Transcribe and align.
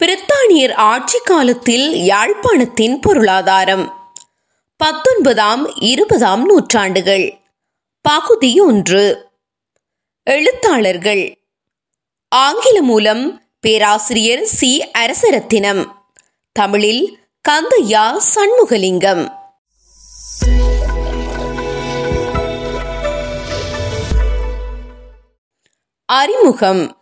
பிரித்தானியர் 0.00 0.72
ஆட்சி 0.72 1.18
காலத்தில் 1.24 1.92
யாழ்ப்பாணத்தின் 1.92 3.00
பொருளாதாரம். 3.00 3.94
பத்தொன்பதாம் 4.76 5.74
இருபதாம் 5.74 6.44
நூற்றாண்டுகள். 6.44 7.38
பகுதி 8.00 8.60
ஒன்று. 8.60 9.28
எழுத்தாளர்கள். 10.22 11.38
ஆங்கில 12.28 12.82
மூலம் 12.82 13.42
பேராசிரியர் 13.60 14.44
சி. 14.44 14.90
அரசரத்தினம். 14.98 15.86
தமிழில் 16.52 17.18
கந்தையா 17.48 18.20
சண்முகலிங்கம். 18.34 19.32
அறிமுகம். 26.04 26.99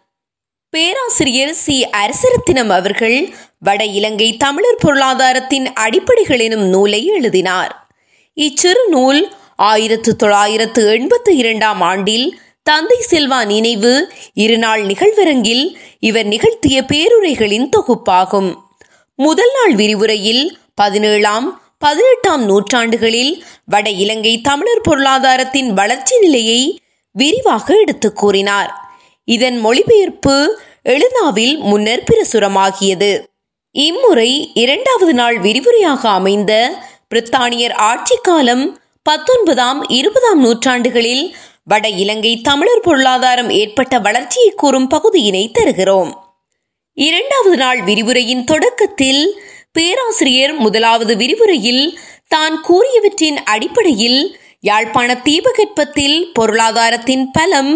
பேராசிரியர் 0.71 1.55
சி. 1.55 1.87
அரசரத்தினம் 1.87 2.68
அவர்கள் 2.68 3.35
வட 3.59 3.85
இலங்கை 3.85 4.37
தமிழர் 4.37 4.75
பொருளாதாரத்தின் 4.75 5.72
அடிப்படைகள் 5.72 6.39
எனும் 6.39 6.63
நூலை 6.63 7.07
எழுதினார். 7.07 7.89
இச்சிறு 8.35 8.89
நூல் 8.89 9.32
ஆயிரத்து 9.57 10.17
தொள்ளாயிரத்து 10.17 10.91
எண்பத்து 10.91 11.36
இரண்டாம் 11.36 11.81
ஆண்டில் 11.81 12.41
தந்தை 12.63 13.04
செல்வா 13.11 13.46
நினைவு 13.46 14.13
இருநாள் 14.35 14.86
நிகழ்வரங்கில் 14.86 15.75
இவர் 15.99 16.27
நிகழ்த்திய 16.27 16.82
பேருரைகளின் 16.82 17.69
தொகுப்பாகும். 17.69 18.55
முதல் 19.16 19.50
நாள் 19.55 19.75
விரிவுரையில் 19.75 20.58
பதினேழாம் 20.75 21.63
பதினெட்டாம் 21.79 22.44
நூற்றாண்டுகளில் 22.44 23.44
வட 23.66 23.91
இலங்கை 23.91 24.41
தமிழர் 24.41 24.80
பொருளாதாரத்தின் 24.80 25.75
வளர்ச்சி 25.75 26.19
நிலையை 26.19 26.80
விரிவாக 27.13 27.75
எடுத்துக் 27.75 28.16
கூறினார். 28.16 28.86
இதன் 29.29 29.59
மொழிபெயர்ப்பு 29.61 30.35
எழுதாவில் 30.85 31.57
முன்னர் 31.61 32.05
பிரசுரமாகியது. 32.09 33.11
இம்முறை 33.75 34.31
இரண்டாவது 34.55 35.14
நாள் 35.14 35.36
விரிவுரையாக 35.39 36.03
அமைந்த 36.09 36.53
பிரித்தானியர் 37.11 37.75
ஆட்சி 37.89 38.17
காலம் 38.22 38.64
பத்தொன்பதாம் 39.02 39.80
இருபதாம் 39.89 40.41
நூற்றாண்டுகளில் 40.41 41.25
வட 41.64 41.89
இலங்கை 42.02 42.33
தமிழர் 42.41 42.80
பொருளாதாரம் 42.80 43.50
ஏற்பட்ட 43.50 43.94
வளர்ச்சியை 43.98 44.50
கூறும் 44.56 44.86
பகுதியினை 44.86 45.45
தருகிறோம். 45.50 46.11
இரண்டாவது 46.97 47.56
நாள் 47.56 47.80
விரிவுரையின் 47.83 48.45
தொடக்கத்தில் 48.45 49.22
பேராசிரியர் 49.72 50.55
முதலாவது 50.56 51.17
விரிவுரையில் 51.17 51.84
தான் 52.27 52.56
கூறியவற்றின் 52.69 53.39
அடிப்படையில் 53.45 54.20
யாழ்ப்பாண 54.61 55.11
தீபகற்பத்தில் 55.27 56.19
பொருளாதாரத்தின் 56.33 57.27
பலம் 57.30 57.72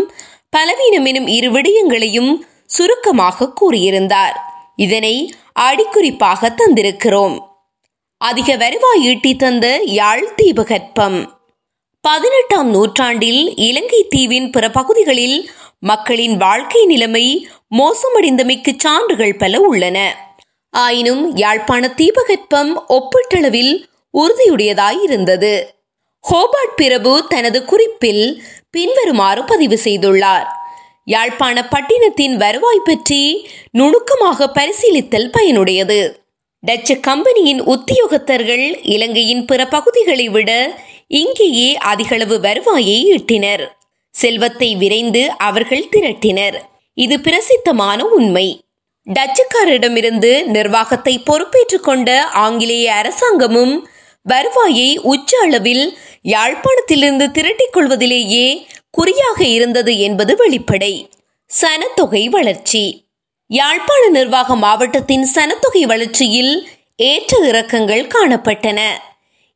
பலவீனம் 0.53 1.05
எனும் 1.05 1.27
இரு 1.27 1.51
விடயங்களையும் 1.51 2.47
சுருக்கமாக 2.67 3.53
கூறியிருந்தார். 3.61 4.37
இதனை 4.77 5.35
அடிக்குறிப்பாக 5.61 6.51
தந்திருக்கிறோம். 6.57 7.37
அதிக 8.19 8.57
வருவாய் 8.57 9.03
ஈட்டி 9.03 9.37
தந்த 9.37 9.81
யாழ் 9.85 10.35
தீபகற்பம். 10.35 11.19
பதினெட்டாம் 12.01 12.71
நூற்றாண்டில் 12.71 13.57
இலங்கை 13.57 14.07
தீவின் 14.09 14.51
பிற 14.51 14.71
பகுதிகளில் 14.71 15.51
மக்களின் 15.79 16.37
வாழ்க்கை 16.37 16.87
நிலைமை 16.87 17.49
மோசமடைந்தமைக்கு 17.79 18.73
சான்றுகள் 18.77 19.37
பல 19.37 19.61
உள்ளன. 19.61 19.99
ஆயினும் 20.71 21.37
யாழ்ப்பாண 21.37 21.89
தீபகற்பம் 21.89 22.73
ஒப்பீட்டளவில் 22.89 23.75
உறுதியுடையதாய் 24.15 25.01
இருந்தது 25.03 25.53
ஹோபார்ட் 26.25 26.75
பிரபு 26.77 27.13
தனது 27.29 27.65
குறிப்பில் 27.65 28.43
பின்வருமாறு 28.71 29.45
பதிவு 29.45 29.79
செய்துள்ளார். 29.85 30.47
யாழ்ப்பாண 31.05 31.69
பட்டினத்தின் 31.69 32.37
வருவாய் 32.37 32.85
பற்றி 32.85 33.23
நுணுக்கமாக 33.71 34.49
பரிசீலித்தல் 34.49 35.31
பயனுடையது. 35.37 36.01
டச்சு 36.61 37.01
கம்பெனியின் 37.01 37.63
உத்தியோகத்தர்கள் 37.65 38.67
இலங்கையின் 38.83 39.45
பிற 39.45 39.61
பகுதிகளை 39.67 40.29
விட 40.29 40.51
இங்கேயே 41.07 41.77
அதிகளவு 41.77 42.41
வருவாயை 42.41 42.99
ஈட்டினர். 43.15 43.65
செல்வத்தை 44.15 44.77
விரைந்து 44.77 45.23
அவர்கள் 45.37 45.89
திரட்டினர். 45.91 46.59
இது 46.95 47.21
பிரசித்தமான 47.21 48.05
உண்மை. 48.09 48.47
டச்சுக்காரரிடமிருந்து 49.07 50.45
நிர்வாகத்தை 50.45 51.19
பொறுப்பேற்றுக் 51.19 51.85
கொண்ட 51.85 52.09
ஆங்கிலேய 52.25 52.93
அரசாங்கமும் 52.93 53.75
வருவாயை 54.27 54.99
உச்ச 55.13 55.31
அளவில் 55.39 55.85
யாழ்ப்பாணத்திலிருந்து 56.25 57.31
திரட்டிக் 57.31 57.73
கொள்வதிலேயே 57.73 58.67
குறியாக 58.91 59.45
இருந்தது 59.45 59.99
என்பது 59.99 60.37
வெளிப்படை. 60.37 61.09
சனத்தொகை 61.51 62.29
வளர்ச்சி. 62.29 63.05
யாழ்ப்பாண 63.47 64.09
நிர்வாக 64.09 64.57
மாவட்டத்தின் 64.57 65.29
சனத்தொகை 65.35 65.83
வளர்ச்சியில் 65.83 66.69
ஏற்ற 66.97 67.39
இறக்கங்கள் 67.39 68.07
காணப்பட்டன. 68.07 68.81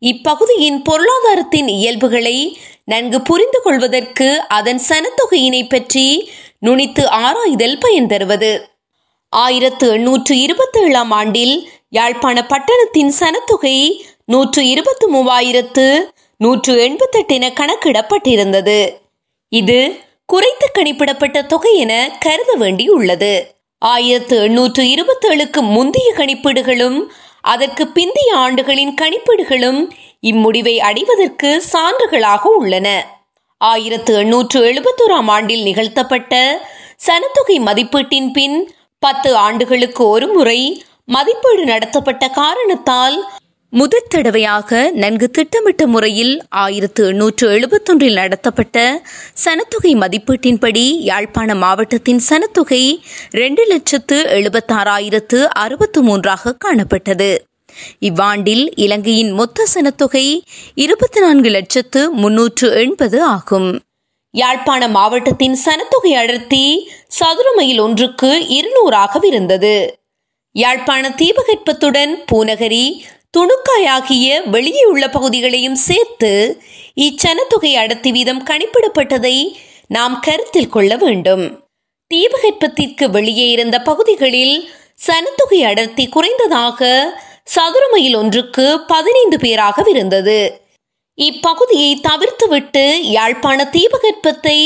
இப்பகுதியின் 0.03 0.83
பொருளாதாரத்தின் 0.83 1.69
இயல்புகளை 1.69 2.59
நன்கு 2.85 3.23
புரிந்து 3.23 3.61
கொள்வதற்கு 3.63 4.41
அதன் 4.49 4.81
சனத்தொகையினை 4.89 5.69
பற்றி 5.69 6.31
நுனித்து 6.67 7.05
ஆராய்தல் 7.07 7.79
பயன் 7.79 8.07
தருவது. 8.07 8.69
ஆயிரத்து 9.29 9.93
எண்ணூற்று 9.93 10.39
இருபத்தி 10.39 10.81
ஏழாம் 10.81 11.11
ஆண்டில் 11.11 11.69
யாழ்ப்பாண 11.89 12.47
பட்டணத்தின் 12.47 13.13
சனத்தொகை 13.21 14.01
நூற்று 14.25 14.69
இருபத்தி 14.69 15.07
மூவாயிரத்து 15.07 15.87
நூற்று 16.41 16.73
எண்பத்தெட்டு 16.83 17.35
என 17.35 17.47
கணக்கிடப்பட்டிருந்தது. 17.61 18.79
இது 19.49 19.79
குறைத்து 20.27 20.67
கணிப்பிடப்பட்ட 20.79 21.47
தொகை 21.47 21.73
என 21.77 21.93
கருத 22.19 22.51
வேண்டியுள்ளது. 22.59 23.35
ஆயிரத்து 23.83 24.37
எண்ணூற்று 24.43 24.83
இருபத்தேழுக்கு 24.95 25.61
முந்தைய 25.77 26.09
கணிப்பீடுகளும் 26.17 26.99
அதற்கு 27.53 27.85
பிந்தைய 27.95 28.31
ஆண்டுகளின் 28.45 28.95
கணிப்பீடுகளும் 29.03 29.81
இம்முடிவை 30.23 30.77
அடைவதற்கு 30.79 31.51
சான்றுகளாக 31.73 32.43
உள்ளன. 32.61 32.89
ஆயிரத்து 33.61 34.13
எண்ணூற்று 34.15 34.59
எழுபத்தோராம் 34.71 35.31
ஆண்டில் 35.37 35.63
நிகழ்த்தப்பட்ட 35.63 36.35
சனத்தொகை 37.07 37.57
மதிப்பீட்டின் 37.69 38.31
பின் 38.33 38.59
பத்து 38.99 39.31
ஆண்டுகளுக்கு 39.37 40.03
ஒரு 40.09 40.27
முறை 40.27 40.61
மதிப்பீடு 41.05 41.65
நடத்தப்பட்ட 41.65 42.25
காரணத்தால் 42.29 43.17
முதற் 43.73 44.09
தடவையாக 44.09 44.91
நன்கு 44.93 45.27
திட்டமிட்ட 45.31 45.87
முறையில் 45.87 46.35
ஆயிரத்து 46.49 47.03
எண்ணூற்று 47.07 47.47
எழுபத்தொன்றில் 47.49 48.15
நடத்தப்பட்ட 48.15 48.77
சனத்தொகை 49.45 49.93
மதிப்பீட்டின்படி 50.03 50.85
யாழ்ப்பாண 51.01 51.55
மாவட்டத்தின் 51.55 52.21
சனத்தொகை 52.29 52.81
இரண்டு 53.31 53.65
லட்சத்து 53.65 54.19
எழுபத்தாறாயிரத்து 54.37 55.41
அறுபத்து 55.63 56.03
மூன்றாக 56.03 56.55
காணப்பட்டது. 56.65 57.31
இவ்வாண்டில் 58.01 58.65
இலங்கையின் 58.77 59.33
மொத்த 59.33 59.67
சனத்தொகை 59.75 60.25
இருபத்தி 60.75 61.21
நான்கு 61.21 61.51
லட்சத்து 61.51 62.03
முன்னூற்று 62.13 62.71
எண்பது 62.75 63.21
ஆகும். 63.25 63.69
யாழ்ப்பாண 64.35 64.89
மாவட்டத்தின் 64.89 65.59
சனத்தொகை 65.65 66.15
அடர்த்தி 66.15 66.65
சதுர 67.19 67.49
மைல் 67.57 67.81
ஒன்றுக்கு 67.81 68.33
இருநூறாக 68.49 69.21
இருந்தது 69.27 69.77
யாழ்ப்பாண 70.55 71.05
தீபகற்பத்துடன் 71.21 72.13
பூநகரி 72.33 72.85
துணுக்காயாகிய 73.37 74.27
வெளியே 74.51 74.83
உள்ள 74.85 75.05
பகுதிகளையும் 75.09 75.79
சேர்த்து 75.87 76.31
இச்சனத்தொகை 77.01 77.73
அடர்த்தி 77.75 78.11
வீதம் 78.11 78.43
கணிப்பிடப்பட்டதை 78.45 79.37
நாம் 79.89 80.21
கருத்தில் 80.21 80.69
கொள்ள 80.69 80.97
வேண்டும். 80.97 81.45
தீபகற்பத்திற்கு 82.15 83.05
வெளியே 83.11 83.51
இருந்த 83.51 83.77
பகுதிகளில் 83.83 84.57
சனத்தொகை 85.07 85.61
அடர்த்தி 85.71 86.05
குறைந்ததாக 86.09 86.89
சதுர 87.45 87.89
மைல் 87.93 88.15
ஒன்றுக்கு 88.15 88.67
பதினைந்து 88.87 89.39
பேராக 89.39 89.83
இருந்தது. 89.91 90.39
இப்பகுதியை 91.19 91.93
தவிர்த்துவிட்டு 92.09 92.87
யாழ்ப்பாண 93.17 93.59
தீபகற்பத்தை 93.77 94.59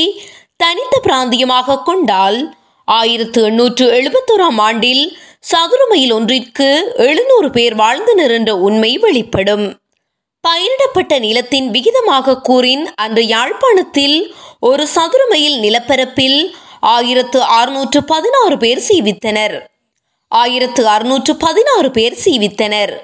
தனித்த 0.57 0.95
பிராந்தியமாக 1.03 1.83
கொண்டால் 1.83 2.39
ஆயிரத்து 2.85 3.41
எண்ணூற்று 3.43 3.85
எழுபத்தோராம் 3.99 4.61
ஆண்டில் 4.69 5.05
சதுர 5.43 5.83
மைல் 5.89 6.13
ஒன்றிற்கு 6.13 6.67
எழுநூறு 6.97 7.49
பேர் 7.51 7.75
வாழ்ந்தனர் 7.75 8.31
என்ற 8.31 8.51
உண்மை 8.57 8.91
வெளிப்படும். 8.99 9.65
பயிரிடப்பட்ட 10.45 11.13
நிலத்தின் 11.19 11.69
விகிதமாக 11.71 12.37
கூறின் 12.41 12.85
அன்று 12.95 13.23
யாழ்ப்பாணத்தில் 13.27 14.17
ஒரு 14.61 14.85
சதுர 14.87 15.23
மைல் 15.29 15.57
நிலப்பரப்பில் 15.61 16.39
ஆயிரத்து 16.81 17.41
அறுநூற்று 17.43 18.01
பதினாறு 18.05 18.57
பேர் 18.59 18.83
சீவித்தனர். 18.89 19.57
ஆயிரத்து 20.33 20.83
அறுநூற்று 20.89 21.33
பதினாறு 21.37 21.91
பேர் 21.91 22.17
சீவித்தனர். 22.25 22.95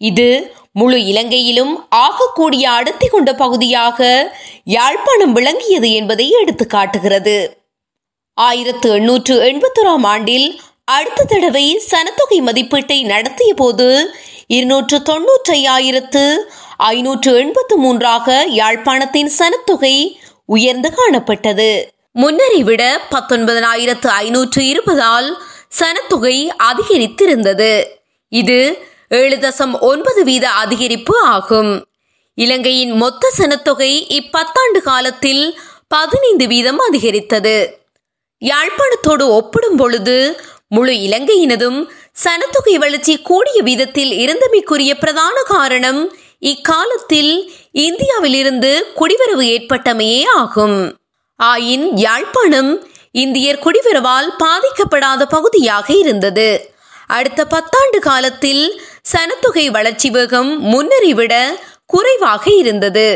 இது 0.00 0.28
முழு 0.72 0.98
இலங்கையிலும் 1.04 1.74
ஆகக்கூடிய 1.88 2.64
அடர்த்தி 2.70 3.06
கொண்ட 3.08 3.30
பகுதியாக 3.34 4.08
யாழ்ப்பாணம் 4.76 5.32
விளங்கியது 5.32 5.88
என்பதை 5.92 6.26
எடுத்து 6.42 6.66
காட்டுகிறது 6.66 7.38
ஆயிரத்து 8.38 8.88
எண்ணூற்று 8.92 9.34
எண்பத்தொராம் 9.50 10.06
ஆண்டில் 10.06 10.48
அடுத்த 10.96 11.24
தடவை 11.24 11.64
சனத்தொகை 11.90 12.38
மதிப்பீட்டை 12.46 12.98
நடத்திய 13.04 13.54
போது 13.54 13.88
இருநூற்று 14.46 14.96
தொன்னூற்றி 15.08 15.52
ஐயாயிரத்து 15.52 16.24
ஐநூற்று 16.90 17.30
எண்பத்து 17.36 17.74
மூன்றாக 17.76 18.28
யாழ்ப்பாணத்தின் 18.60 19.30
சனத்தொகை 19.38 19.94
உயர்ந்து 20.46 20.88
காணப்பட்டது. 20.98 21.70
முன்னரை 22.12 22.60
விட 22.68 22.82
பத்தொன்பதனாயிரத்து 23.10 24.08
ஐநூற்று 24.22 24.62
இருபதால் 24.66 25.28
சனத்தொகை 25.80 26.36
அதிகரித்திருந்தது. 26.70 27.72
இது 28.32 28.58
ஏழு 29.20 29.36
தசம் 29.36 29.74
ஒன்பது 29.80 30.20
வீத 30.24 30.46
அதிகரிப்பு 30.62 31.14
ஆகும். 31.34 31.72
இலங்கையின் 32.38 32.94
மொத்த 33.02 33.32
சனத்தொகை 33.38 33.92
இப்பத்தாண்டு 34.18 34.80
காலத்தில் 34.88 35.44
பதினைந்து 35.88 36.46
வீதம் 36.46 36.80
அதிகரித்தது. 36.88 37.56
யாழ்ப்பாணத்தோடு 38.42 39.24
ஒப்பிடும் 39.38 39.76
பொழுது 39.76 40.18
முழு 40.74 40.92
இலங்கையினதும் 40.92 41.78
சனத்தொகை 42.24 42.74
வளர்ச்சி 42.74 43.14
கூடிய 43.18 43.62
விதத்தில் 43.62 44.12
இருந்தமைக்குரிய 44.24 44.92
பிரதான 45.00 45.42
காரணம் 45.42 46.00
இக்காலத்தில் 46.38 47.32
இந்தியாவிலிருந்து 47.72 48.70
குடிவரவு 48.96 49.44
ஏற்பட்டமையே 49.54 50.24
ஆகும். 50.34 50.98
ஆயின் 51.40 51.86
யாழ்ப்பாணம் 51.94 52.70
இந்தியர் 53.10 53.58
குடிவரவால் 53.58 54.28
பாதிக்கப்படாத 54.38 55.22
பகுதியாக 55.28 55.92
இருந்தது. 55.94 56.48
அடுத்த 57.06 57.46
பத்தாண்டு 57.50 57.98
காலத்தில் 58.00 58.82
சனத்தொகை 59.12 59.66
வளர்ச்சி 59.70 60.10
வேகம் 60.10 60.60
முன்னரை 60.60 61.14
விட 61.14 61.34
குறைவாக 61.86 62.44
இருந்தது. 62.54 63.08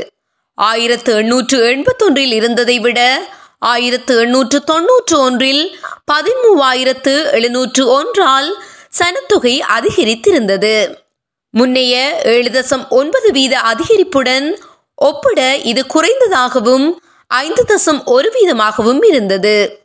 ஆயிரத்து 0.58 1.14
எண்ணூற்று 1.16 1.58
எண்பத்தொன்றில் 1.70 2.32
இருந்ததை 2.32 2.78
விட 2.78 3.00
ஆயிரத்து 3.72 4.18
எண்ணூற்று 4.20 4.64
தொன்னூற்று 4.64 5.18
ஒன்றில் 5.18 5.78
பதிமூவாயிரத்து 6.12 7.30
எழுநூற்று 7.30 7.88
ஒன்றால் 7.88 8.64
சனத்தொகை 8.98 9.54
அதிகரித்திருந்தது. 9.76 10.96
முன்னைய 11.50 12.10
ஏழு 12.24 12.50
தசம் 12.50 12.88
ஒன்பது 12.88 13.30
வீத 13.30 13.52
அதிகரிப்புடன் 13.52 14.58
ஒப்பிட 14.94 15.56
இது 15.56 15.84
குறைந்ததாகவும் 15.94 16.96
ஐந்து 17.26 17.64
தசம் 17.68 18.04
ஒரு 18.04 18.32
வீதமாகவும் 18.34 19.04
இருந்தது. 19.04 19.82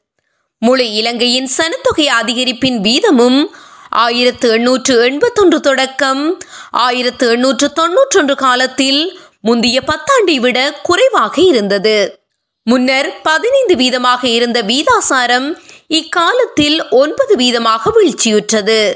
முழு 0.58 0.92
இலங்கையின் 0.92 1.50
சனத்தொகை 1.58 2.06
அதிகரிப்பின் 2.06 2.80
வீதமும் 2.81 3.50
ஆயிரத்து 3.90 4.52
எண்ணூற்று 4.52 4.96
எண்பத்தொன்று 5.04 5.60
தொடக்கம் 5.60 6.44
ஆயிரத்து 6.72 7.30
எண்ணூற்று 7.30 7.74
தொன்னூற்றொன்று 7.74 8.36
காலத்தில் 8.36 9.20
முந்தைய 9.42 9.81
பத்தாண்டை 9.88 10.36
விட 10.36 10.72
குறைவாக 10.84 11.42
இருந்தது. 11.42 12.19
முன்னர் 12.63 13.09
பதினைந்து 13.21 13.75
வீதமாக 13.75 14.23
இருந்த 14.23 14.59
வீதாசாரம் 14.61 15.47
இக்காலத்தில் 15.88 16.89
ஒன்பது 16.89 17.35
வீதமாக 17.35 17.91
வீழ்ச்சியுற்றது. 17.97 18.94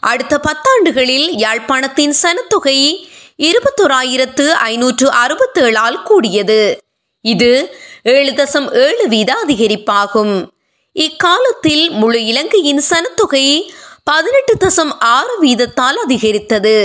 அடுத்த 0.00 0.40
பத்தாண்டுகளில் 0.48 1.28
யாழ்ப்பாணத்தின் 1.44 2.14
சனத்தொகை 2.22 2.78
இருபத்தோராயிரத்து 3.38 4.46
ஐநூற்று 4.50 5.10
அறுபத்தி 5.10 5.60
ஏழால் 5.60 6.02
கூடியது. 6.02 6.82
இது 7.20 7.78
ஏழு 8.02 8.30
தசம் 8.30 8.68
ஏழு 8.72 9.06
வீத 9.08 9.30
அதிகரிப்பாகும். 9.44 10.34
இக்காலத்தில் 10.92 11.90
முழு 11.90 12.24
இலங்கையின் 12.24 12.82
சனத்தொகை 12.90 13.46
பதினெட்டு 14.04 14.54
தசம் 14.60 14.92
ஆறு 14.98 15.34
வீதத்தால் 15.42 15.98
அதிகரித்தது. 16.04 16.76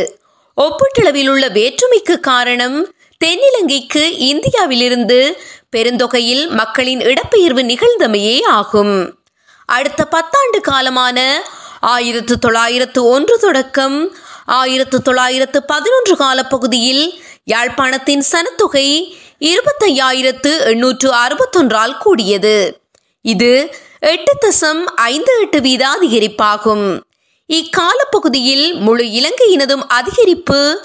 ஒப்பீட்டளவில் 0.57 1.29
உள்ள 1.29 1.47
வேற்றுமைக்கு 1.47 2.19
காரணம் 2.19 2.93
தென்னிலங்கைக்கு 3.25 4.03
இந்தியாவிலிருந்து 4.31 5.37
பெருந்தொகையில் 5.75 6.50
மக்களின் 6.50 7.00
இடப்பெயர்வு 7.00 7.63
நிகழ்ந்தமையே 7.71 8.44
ஆகும். 8.44 9.19
அடுத்த 9.66 10.07
பத்தாண்டு 10.12 10.60
காலமான 10.68 11.31
ஆயிரத்து 11.80 12.39
தொள்ளாயிரத்து 12.39 13.04
ஒன்று 13.04 13.39
தொடக்கம் 13.39 14.16
ஆயிரத்து 14.45 15.01
தொள்ளாயிரத்து 15.01 15.63
பதினொன்று 15.63 16.16
காலப்பகுதியில் 16.16 17.21
யாழ்ப்பாணத்தின் 17.44 18.24
சனத்தொகை 18.31 19.13
இருபத்தையாயிரத்து 19.39 20.60
எண்ணூற்று 20.66 21.13
அறுபத்தொன்றால் 21.13 21.98
கூடியது. 21.98 22.81
இது 23.22 23.75
எட்டு 24.00 24.33
தசம் 24.45 24.83
ஐந்து 24.83 25.33
எட்டு 25.42 25.60
வீத 25.60 25.86
அதிகரிப்பாகும். 26.00 27.01
இக்காலப்பகுதியில் 27.50 28.74
முழு 28.74 29.04
இலங்கையினதும் 29.04 29.86
அதிகரிப்பு 29.94 30.75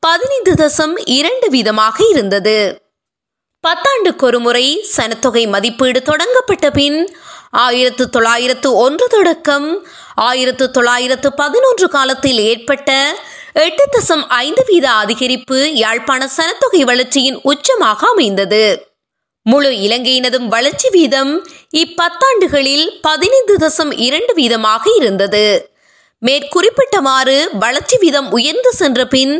பதினைந்து 0.00 0.52
தசம் 0.52 0.94
இரண்டு 1.04 1.50
வீதமாக 1.50 1.96
இருந்தது. 2.10 2.83
பத்தாண்டுக்கு 3.66 4.24
ஒரு 4.24 4.38
முறை 4.40 4.66
சனத்தொகை 4.96 5.42
மதிப்பீடு 5.48 6.00
தொடங்கப்பட்ட 6.02 6.66
பின் 6.70 6.98
ஆயிரத்து 7.64 8.04
தொள்ளாயிரத்து 8.10 8.68
ஒன்று 8.76 9.06
தொடக்கம் 9.06 9.68
ஆயிரத்து 10.20 10.64
தொள்ளாயிரத்து 10.70 11.28
பதினொன்று 11.32 11.86
காலத்தில் 11.88 12.40
ஏற்பட்ட 12.50 12.90
எட்டு 13.64 13.84
தசம் 13.96 14.24
ஐந்து 14.36 14.62
வீத 14.68 14.86
அதிகரிப்பு 15.02 15.58
யாழ்ப்பாண 15.82 16.22
சனத்தொகை 16.36 16.80
வளர்ச்சியின் 16.84 17.38
உச்சமாக 17.52 18.00
அமைந்தது. 18.06 18.64
முழு 19.46 19.70
இலங்கையினதும் 19.86 20.48
வளர்ச்சி 20.48 20.88
வீதம் 20.90 21.32
இப்பத்தாண்டுகளில் 21.76 22.86
பதினைந்து 23.00 23.56
தசம் 23.64 23.92
இரண்டு 24.06 24.32
வீதமாக 24.34 24.84
இருந்தது. 24.96 25.46
மேற்குறிப்பிட்டவாறு 26.22 27.38
வளர்ச்சி 27.64 27.96
வீதம் 27.98 28.28
உயர்ந்து 28.30 28.70
சென்ற 28.72 29.00
பின் 29.06 29.34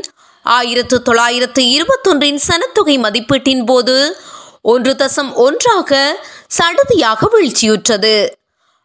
ஆயிரத்து 0.45 1.03
தொள்ளாயிரத்து 1.03 1.63
இருபத்தொன்றின் 1.77 2.41
சனத்தொகை 2.49 2.97
மதிப்பீட்டின் 2.99 3.65
போது 3.65 3.97
ஒன்று 4.63 4.93
தசம் 4.93 5.33
ஒன்றாக 5.33 6.21
சடுதியாக 6.59 7.29
வீழ்ச்சியுற்றது. 7.35 8.29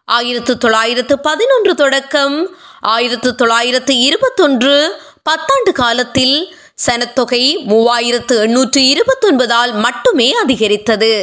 ஆயிரத்து 0.06 0.58
தொள்ளாயிரத்து 0.58 1.20
பதினொன்று 1.20 1.76
தொடக்கம் 1.76 2.58
ஆயிரத்து 2.82 3.36
தொள்ளாயிரத்து 3.36 3.98
இருபத்தொன்று 3.98 5.02
பத்தாண்டு 5.30 5.72
காலத்தில் 5.72 6.56
சனத்தொகை 6.86 7.44
மூவாயிரத்து 7.72 8.36
எண்ணூற்று 8.40 8.82
இருபத்தொன்பதால் 8.88 9.74
மட்டுமே 9.74 10.32
அதிகரித்தது. 10.32 11.14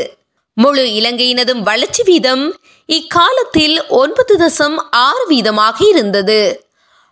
முழு 0.52 0.84
இலங்கையினதும் 1.00 1.62
வளர்ச்சி 1.62 2.02
வீதம் 2.02 2.44
இக்காலத்தில் 2.86 3.88
ஒன்பது 3.88 4.36
தசம் 4.36 4.76
ஆறு 4.90 5.24
வீதமாக 5.30 5.88
இருந்தது. 5.88 6.40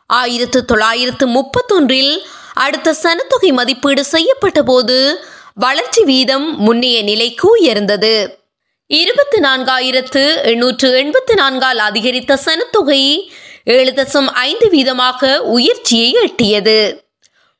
ஆயிரத்து 0.07 0.65
தொள்ளாயிரத்து 0.65 1.27
முப்பத்தொன்றில் 1.29 2.25
அடுத்த 2.55 2.97
சனத்தொகை 3.03 3.53
மதிப்பீடு 3.53 4.05
செய்யப்பட்ட 4.05 4.63
போது 4.63 5.27
வளர்ச்சி 5.55 6.05
வீதம் 6.05 6.47
முன்னைய 6.67 7.03
நிலைக்கு 7.03 7.49
உயர்ந்தது. 7.49 8.43
இருபத்தி 8.87 9.39
நான்காயிரத்து 9.39 10.43
எண்ணூற்று 10.43 10.89
எண்பத்தி 11.03 11.35
நான்கால் 11.35 11.79
அதிகரித்த 11.79 12.39
சனத்தொகை 12.45 13.29
ஏழு 13.65 13.91
தசம் 13.91 14.27
ஐந்து 14.27 14.67
வீதமாக 14.69 15.37
உயர்ச்சியை 15.37 16.17
எட்டியது. 16.25 16.79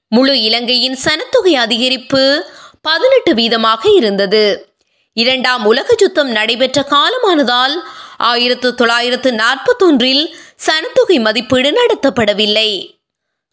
முழு 0.09 0.41
இலங்கையின் 0.43 0.99
சனத்தொகை 1.05 1.55
அதிகரிப்பு 1.65 2.41
பதினெட்டு 2.81 3.35
வீதமாக 3.35 3.83
இருந்தது. 3.95 4.45
இரண்டாம் 5.13 5.65
உலக 5.65 5.95
யுத்தம் 5.99 6.29
நடைபெற்ற 6.29 6.83
காலமானதால் 6.91 7.75
ஆயிரத்து 8.19 8.75
தொள்ளாயிரத்து 8.75 9.33
நாற்பத்தொன்றில் 9.33 10.25
சனத்தொகை 10.67 11.21
மதிப்பீடு 11.21 11.71
நடத்தப்படவில்லை. 11.81 12.71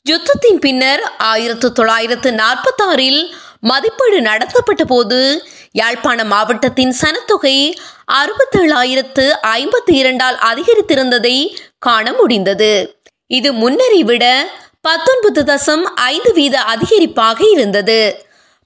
யுத்தத்தின் 0.06 0.60
பின்னர் 0.60 1.02
ஆயிரத்து 1.18 1.72
தொள்ளாயிரத்து 1.72 2.30
நாற்பத்தாறில் 2.32 3.22
மதிப்பீடு 3.60 4.22
நடத்தப்பட்ட 4.22 4.84
போது 4.86 5.20
யாழ்ப்பாண 5.72 6.24
மாவட்டத்தின் 6.24 6.94
சனத்தொகை 7.02 7.58
அறுபத்தேழாயிரத்து 8.14 9.26
ஐம்பத்தி 9.52 9.94
இரண்டால் 9.94 10.36
அதிகரித்திருந்ததை 10.36 11.36
காண 11.78 12.14
முடிந்தது. 12.14 12.74
இது 13.28 13.54
முன்னரை 13.54 14.02
விட 14.04 14.26
பத்தொன்பது 14.82 15.44
தசம் 15.44 15.84
ஐந்து 15.94 16.34
வீத 16.34 16.56
அதிகரிப்பாக 16.74 17.40
இருந்தது. 17.52 18.02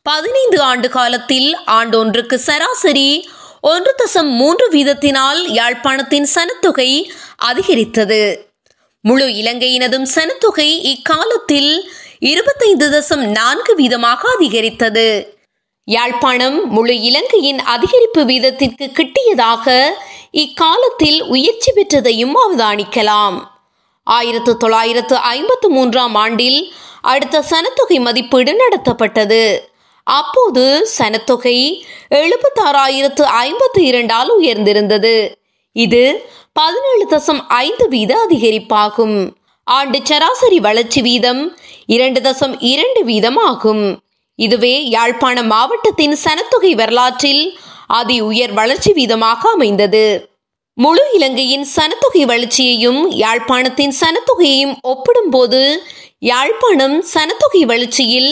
பதினைந்து 0.01 0.62
ஆண்டு 0.62 0.89
காலத்தில் 0.89 1.60
ஆண்டொன்றுக்கு 1.65 2.36
சராசரி 2.48 3.10
ஒன்று 3.62 3.96
தசம் 4.04 4.32
மூன்று 4.32 4.65
வீதத்தினால் 4.72 5.42
யாழ்ப்பாணத்தின் 5.60 6.27
சனத்தொகை 6.36 6.92
அதிகரித்தது. 7.36 8.24
முழு 9.07 9.25
இலங்கையினதும் 9.25 10.05
சனத்தொகை 10.15 10.79
இக்காலத்தில் 10.81 11.91
இருபத்தைந்து 12.19 12.89
தசம் 12.89 13.25
நான்கு 13.25 13.75
வீதமாக 13.77 14.21
அதிகரித்தது. 14.35 15.38
யாழ்ப்பாணம் 15.83 16.69
முழு 16.69 17.01
இலங்கையின் 17.01 17.59
அதிகரிப்பு 17.75 18.21
வீதத்திற்கு 18.31 18.85
கிட்டியதாக 18.97 19.83
இக்காலத்தில் 20.31 21.24
உயர்ச்சி 21.24 21.71
பெற்றதையும் 21.71 22.33
அவதானிக்கலாம். 22.45 23.38
ஆயிரத்து 24.03 24.57
தொள்ளாயிரத்து 24.57 25.15
ஐம்பத்து 25.15 25.69
மூன்றாம் 25.69 26.15
ஆண்டில் 26.15 26.74
அடுத்த 27.01 27.43
சனத்தொகை 27.51 28.01
மதிப்பீடு 28.01 28.53
நடத்தப்பட்டது. 28.63 29.59
அப்போது 30.03 30.89
சனத்தொகை 30.97 31.57
எழுபத்தாறாயிரத்து 32.09 33.21
ஐம்பத்து 33.21 33.83
இரண்டால் 33.83 34.39
உயர்ந்திருந்தது. 34.39 35.43
இது 35.75 36.01
பதினேழு 36.53 37.05
தசம் 37.13 37.41
ஐந்து 37.63 37.86
வீத 37.94 38.12
அதிகரிப்பாகும். 38.25 39.17
ஆண்டு 39.67 40.00
சராசரி 40.10 40.60
வளர்ச்சி 40.60 41.01
வீதம் 41.01 41.41
இரண்டு 41.86 42.20
தசம் 42.20 42.53
இரண்டு 42.60 43.01
வீதம் 43.03 43.39
ஆகும் 43.50 43.84
இதுவே 44.39 44.75
யாழ்ப்பாண 44.89 45.38
மாவட்டத்தின் 45.44 46.15
சனத்தொகை 46.24 46.72
வரலாற்றில் 46.82 47.44
அதி 48.00 48.17
உயர் 48.22 48.53
வளர்ச்சி 48.53 48.91
வீதமாக 48.91 49.41
அமைந்தது. 49.55 50.05
முழு 50.77 51.03
இலங்கையின் 51.17 51.67
சனத்தொகை 51.75 52.24
வளர்ச்சியையும் 52.32 53.01
யாழ்ப்பாணத்தின் 53.24 53.94
சனத்தொகையையும் 54.01 54.75
ஒப்பிடும்போது 54.91 55.62
யாழ்ப்பாணம் 56.32 56.98
சனத்தொகை 57.13 57.62
வளர்ச்சியில் 57.72 58.32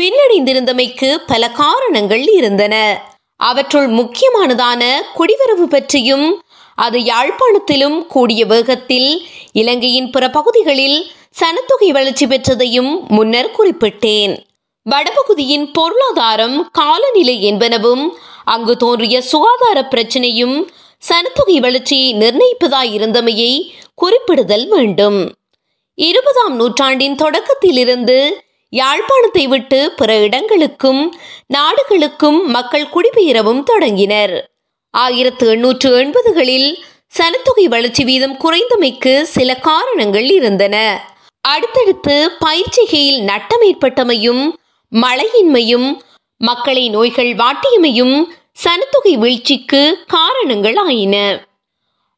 பின்னடைந்திருந்தமைக்கு 0.00 1.10
பல 1.26 1.42
காரணங்கள் 1.62 2.24
இருந்தன. 2.38 2.74
அவற்றுள் 3.40 3.88
முக்கியமானதான 4.00 4.82
குடிவரவு 5.18 5.66
பற்றியும் 5.74 6.26
அது 6.74 6.98
யாழ்ப்பாணத்திலும் 6.98 8.06
கூடிய 8.06 8.46
வேகத்தில் 8.46 9.26
இலங்கையின் 9.52 10.10
பிற 10.10 10.30
பகுதிகளில் 10.30 11.10
சனத்தொகை 11.40 11.88
வளர்ச்சி 11.88 12.26
பெற்றதையும் 12.26 13.00
முன்னர் 13.08 13.54
குறிப்பிட்டேன். 13.58 14.38
வடபகுதியின் 14.90 15.72
பொருளாதாரம் 15.72 16.70
காலநிலை 16.72 17.52
என்பனவும் 17.52 18.08
அங்கு 18.44 18.76
தோன்றிய 18.76 19.22
சுகாதார 19.22 19.88
பிரச்சினையும் 19.90 20.68
சனத்தொகை 21.08 21.60
வளர்ச்சியை 21.60 22.14
நிர்ணயிப்பதாய் 22.14 22.92
இருந்தமையை 22.98 23.70
குறிப்பிடுதல் 23.94 24.68
வேண்டும். 24.68 25.34
இருபதாம் 25.94 26.54
நூற்றாண்டின் 26.54 27.14
தொடக்கத்திலிருந்து 27.14 28.30
யாழ்ப்பாணத்தை 28.68 29.48
விட்டு 29.48 29.92
பிற 29.92 30.16
இடங்களுக்கும் 30.16 31.14
நாடுகளுக்கும் 31.46 32.46
மக்கள் 32.46 32.88
குடிபெயரவும் 32.94 33.62
தொடங்கினர். 33.62 34.51
ஆயிரத்து 34.94 35.48
எண்ணூற்று 35.48 35.90
எண்பதுகளில் 35.98 36.70
சனத்தொகை 37.18 37.64
வளர்ச்சி 37.64 38.04
வீதம் 38.04 38.36
குறைந்தமைக்கு 38.36 39.22
சில 39.22 39.54
காரணங்கள் 39.54 40.28
இருந்தன. 40.30 40.76
அடுத்தடுத்து 41.40 42.30
பயிற்சிகையில் 42.40 43.20
நட்டம் 43.22 43.62
ஏற்பட்டமையும் 43.62 44.42
மழையின்மையும் 44.92 45.88
மக்களை 46.36 46.84
நோய்கள் 46.88 47.32
வாட்டியமையும் 47.34 48.16
சனத்தொகை 48.64 49.14
வீழ்ச்சிக்கு 49.14 49.82
காரணங்கள் 50.06 50.76
ஆயின. 50.76 51.16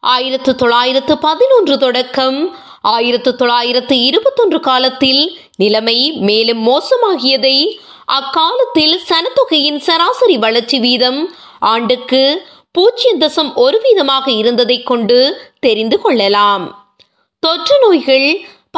ஆயிரத்து 0.02 0.54
தொள்ளாயிரத்து 0.54 1.18
பதினொன்று 1.18 1.78
தொடக்கம் 1.78 2.56
ஆயிரத்து 2.82 3.30
தொள்ளாயிரத்து 3.34 3.94
இருபத்தொன்று 4.02 4.60
காலத்தில் 4.60 5.22
நிலைமை 5.56 5.98
மேலும் 6.12 6.62
மோசமாகியதை 6.66 7.56
அக்காலத்தில் 8.04 9.00
சனத்தொகையின் 9.08 9.78
சராசரி 9.78 10.36
வளர்ச்சி 10.38 10.78
வீதம் 10.78 11.20
ஆண்டுக்கு 11.60 12.22
பூஜ்ஜியம் 12.74 13.20
தசம் 13.20 13.50
ஒரு 13.54 13.78
வீதமாக 13.84 14.26
இருந்ததை 14.28 14.82
கொண்டு 14.82 15.18
தெரிந்து 15.60 16.00
கொள்ளலாம். 16.00 16.64
தொற்று 17.38 17.76
நோய்கள் 17.82 18.28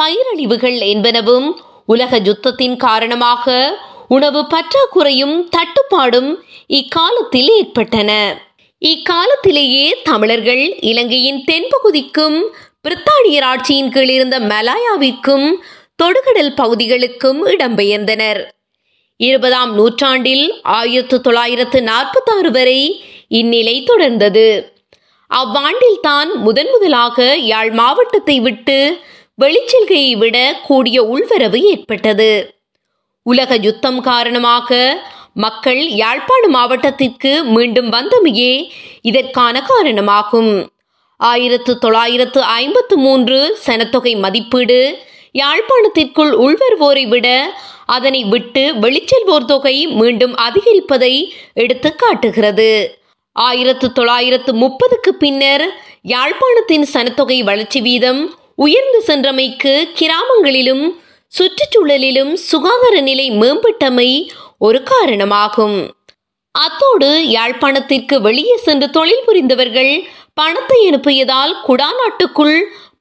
பயிரழிவுகள் 0.01 0.77
என்பனவும் 0.93 1.47
உலக 1.85 2.19
யுத்தத்தின் 2.19 2.75
காரணமாக 2.75 3.55
உணவு 4.07 4.41
பற்றாக்குறையும் 4.53 5.35
தட்டுப்பாடும் 5.55 6.29
இக்காலத்தில் 6.67 7.49
ஏற்பட்டன. 7.57 8.11
இக்காலத்திலேயே 8.81 9.87
தமிழர்கள் 10.03 10.63
இலங்கையின் 10.81 11.43
தென்பகுதிக்கும் 11.47 12.37
பிரித்தானியர் 12.81 13.47
ஆட்சியின் 13.51 13.91
கீழ் 13.91 14.09
இருந்த 14.09 14.39
மலாயாவிற்கும் 14.39 15.47
தொடுகடல் 16.03 16.53
பகுதிகளுக்கும் 16.53 17.45
இடம்பெயர்ந்தனர். 17.47 18.41
இருபதாம் 19.19 19.71
நூற்றாண்டில் 19.73 20.47
ஆயிரத்து 20.61 21.21
தொள்ளாயிரத்து 21.21 21.79
நாற்பத்தி 21.81 22.31
ஆறு 22.37 22.51
வரை 22.51 22.81
இந்நிலை 23.27 23.83
தொடர்ந்தது. 23.83 24.75
அவ்வாண்டில்தான் 25.31 26.33
முதன் 26.35 26.69
முதலாக 26.71 27.35
யாழ் 27.35 27.71
மாவட்டத்தை 27.71 28.39
விட்டு 28.39 29.01
வெளிச்செல்கையை 29.41 30.17
விட 30.17 30.59
கூடிய 30.63 31.03
உள்வரவு 31.03 31.61
ஏற்பட்டது. 31.61 32.55
உலக 33.23 33.55
யுத்தம் 33.55 34.01
காரணமாக 34.01 35.01
மக்கள் 35.33 35.89
யாழ்ப்பாண 35.89 36.47
மாவட்டத்திற்கு 36.47 37.43
மீண்டும் 37.43 37.91
வந்தமையே 37.91 38.69
இதற்கான 39.01 39.61
காரணமாகும். 39.61 40.69
ஆயிரத்து 41.15 41.77
தொள்ளாயிரத்து 41.77 42.41
ஐம்பத்து 42.41 42.97
மூன்று 42.97 43.59
சனத்தொகை 43.67 44.19
மதிப்பீடு 44.19 44.97
யாழ்ப்பாணத்திற்குள் 45.31 46.33
உள்வருவோரை 46.45 47.07
விட 47.07 47.53
அதனை 47.85 48.23
விட்டு 48.23 48.73
வெளிச்செல்வோர் 48.73 49.45
தொகை 49.45 49.87
மீண்டும் 49.87 50.35
அதிகரிப்பதை 50.35 51.13
எடுத்து 51.53 51.95
காட்டுகிறது 51.95 52.96
ஆயிரத்து 53.37 53.91
தொள்ளாயிரத்து 53.91 54.51
முப்பதுக்கு 54.53 55.11
பின்னர் 55.19 55.65
யாழ்ப்பாணத்தின் 56.07 56.85
சனத்தொகை 56.93 57.43
வளர்ச்சி 57.43 57.81
வீதம் 57.81 58.21
உயர்ந்து 58.55 59.01
சென்றமைக்கு 59.01 59.73
கிராமங்களிலும் 59.99 60.85
சுற்றுச்சூழலிலும் 61.33 62.33
சுகாதார 62.33 63.01
நிலை 63.01 63.31
மேம்பட்டமை 63.31 64.09
ஒரு 64.59 64.83
காரணமாகும். 64.83 65.77
அத்தோடு 66.51 67.09
யாழ்ப்பாணத்திற்கு 67.27 68.15
வெளியே 68.21 68.57
சென்று 68.57 68.89
தொழில் 68.89 69.23
புரிந்தவர்கள் 69.25 69.93
பணத்தை 70.33 70.79
அனுப்பியதால் 70.89 71.53
குடாநாட்டுக்குள் 71.67 72.57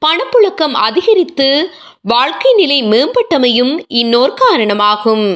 பணப்புழக்கம் 0.06 0.72
அதிகரித்து 0.72 1.48
வாழ்க்கை 2.02 2.52
நிலை 2.54 2.82
மேம்பட்டமையும் 2.82 3.74
இன்னொரு 3.88 4.32
காரணமாகும். 4.34 5.26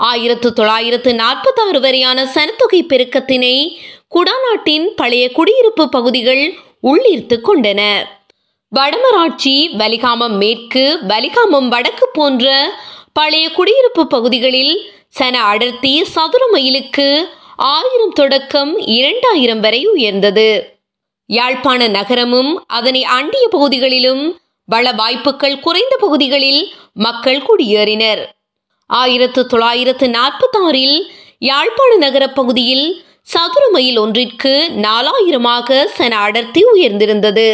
ஆயிரத்து 0.00 0.52
தொள்ளாயிரத்து 0.52 1.10
நாற்பத்தி 1.12 1.60
ஆறு 1.66 1.80
வரையான 1.80 2.24
சனத்தொகை 2.24 2.80
பெருக்கத்தினை 2.88 3.54
குடாநாட்டின் 4.16 4.84
பழைய 4.96 5.32
குடியிருப்பு 5.32 5.88
பகுதிகள் 5.88 6.54
உள்ளீர்த்து 6.82 7.40
கொண்டன. 7.42 8.04
வடமராட்சி 8.72 9.68
வலிகாமம் 9.78 10.36
மேற்கு 10.36 10.98
வலிகாமம் 11.08 11.68
வடக்கு 11.68 12.08
போன்ற 12.12 12.72
பழைய 13.12 13.50
குடியிருப்பு 13.50 14.06
பகுதிகளில் 14.06 14.90
சன 15.08 15.42
அடர்த்தி 15.42 16.04
சதுர 16.04 16.48
மைலுக்கு 16.52 17.28
ஆயிரம் 17.56 18.12
தொடக்கம் 18.12 18.78
இரண்டாயிரம் 18.78 19.60
வரை 19.60 19.86
உயர்ந்தது. 19.86 20.78
யாழ்ப்பாண 21.26 21.88
நகரமும் 21.88 22.64
அதனை 22.66 23.04
அண்டிய 23.04 23.48
பகுதிகளிலும் 23.48 24.40
வள 24.64 24.92
வாய்ப்புகள் 24.92 25.60
குறைந்த 25.60 25.96
பகுதிகளில் 25.96 26.72
மக்கள் 26.92 27.42
குடியேறினர். 27.42 28.24
ஆயிரத்து 28.86 29.46
தொள்ளாயிரத்து 29.46 30.06
நாற்பத்தி 30.06 30.58
ஆறில் 30.64 31.10
யாழ்ப்பாண 31.38 31.96
நகர 31.96 32.28
பகுதியில் 32.28 33.04
சதுர 33.28 33.68
மைல் 33.70 33.98
ஒன்றிற்கு 33.98 34.52
நாலாயிரமாக 34.76 35.84
சன 35.84 36.18
அடர்த்தி 36.18 36.60
உயர்ந்திருந்தது. 36.64 37.46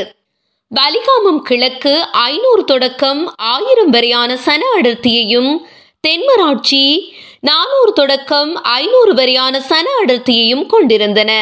வலிகாமம் 0.71 1.41
கிழக்கு 1.43 1.93
ஐநூறு 2.11 2.64
தொடக்கம் 2.64 3.35
ஆயிரம் 3.37 3.91
வரையான 3.91 4.37
சன 4.37 4.62
அடர்த்தியையும் 4.79 5.50
தென்மராட்சி 6.07 6.85
நானூறு 7.41 7.93
தொடக்கம் 7.93 8.62
ஐநூறு 8.62 9.14
வரையான 9.14 9.55
சன 9.61 9.87
அடர்த்தியையும் 10.05 10.67
கொண்டிருந்தன. 10.67 11.33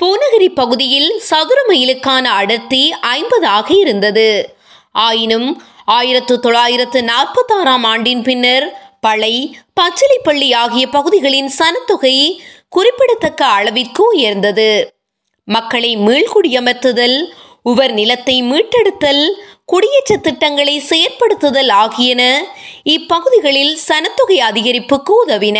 பூநகரி 0.00 0.48
பகுதியில் 0.54 1.10
சதுர 1.18 1.58
மைலுக்கான 1.68 2.24
அடர்த்தி 2.40 2.94
ஐம்பதாக 3.16 3.68
இருந்தது. 3.76 4.28
ஆயினும் 4.92 5.62
ஆயிரத்து 5.84 6.34
தொள்ளாயிரத்து 6.40 7.00
நாற்பத்தி 7.02 7.54
ஆறாம் 7.58 7.84
ஆண்டின் 7.84 8.22
பின்னர் 8.22 8.66
பளை 9.00 9.34
பச்சிலைப்பள்ளி 9.80 10.48
ஆகிய 10.54 10.84
பகுதிகளின் 10.88 11.50
சனத்தொகை 11.58 12.16
குறிப்பிடத்தக்க 12.68 13.44
அளவிற்கு 13.44 14.02
உயர்ந்தது. 14.06 14.70
மக்களை 15.48 15.96
மீள்குடியமர்த்துதல் 15.96 17.18
உவர் 17.62 17.92
நிலத்தை 17.92 18.42
மீட்டெடுத்தல் 18.42 19.24
குடியேற்ற 19.64 20.16
திட்டங்களை 20.16 20.82
செயற்படுத்துதல் 20.88 21.70
ஆகியன 21.72 22.22
இப்பகுதிகளில் 22.82 23.78
சனத்தொகை 23.88 24.38
அதிகரிப்புக்கு 24.50 25.14
உதவின. 25.26 25.58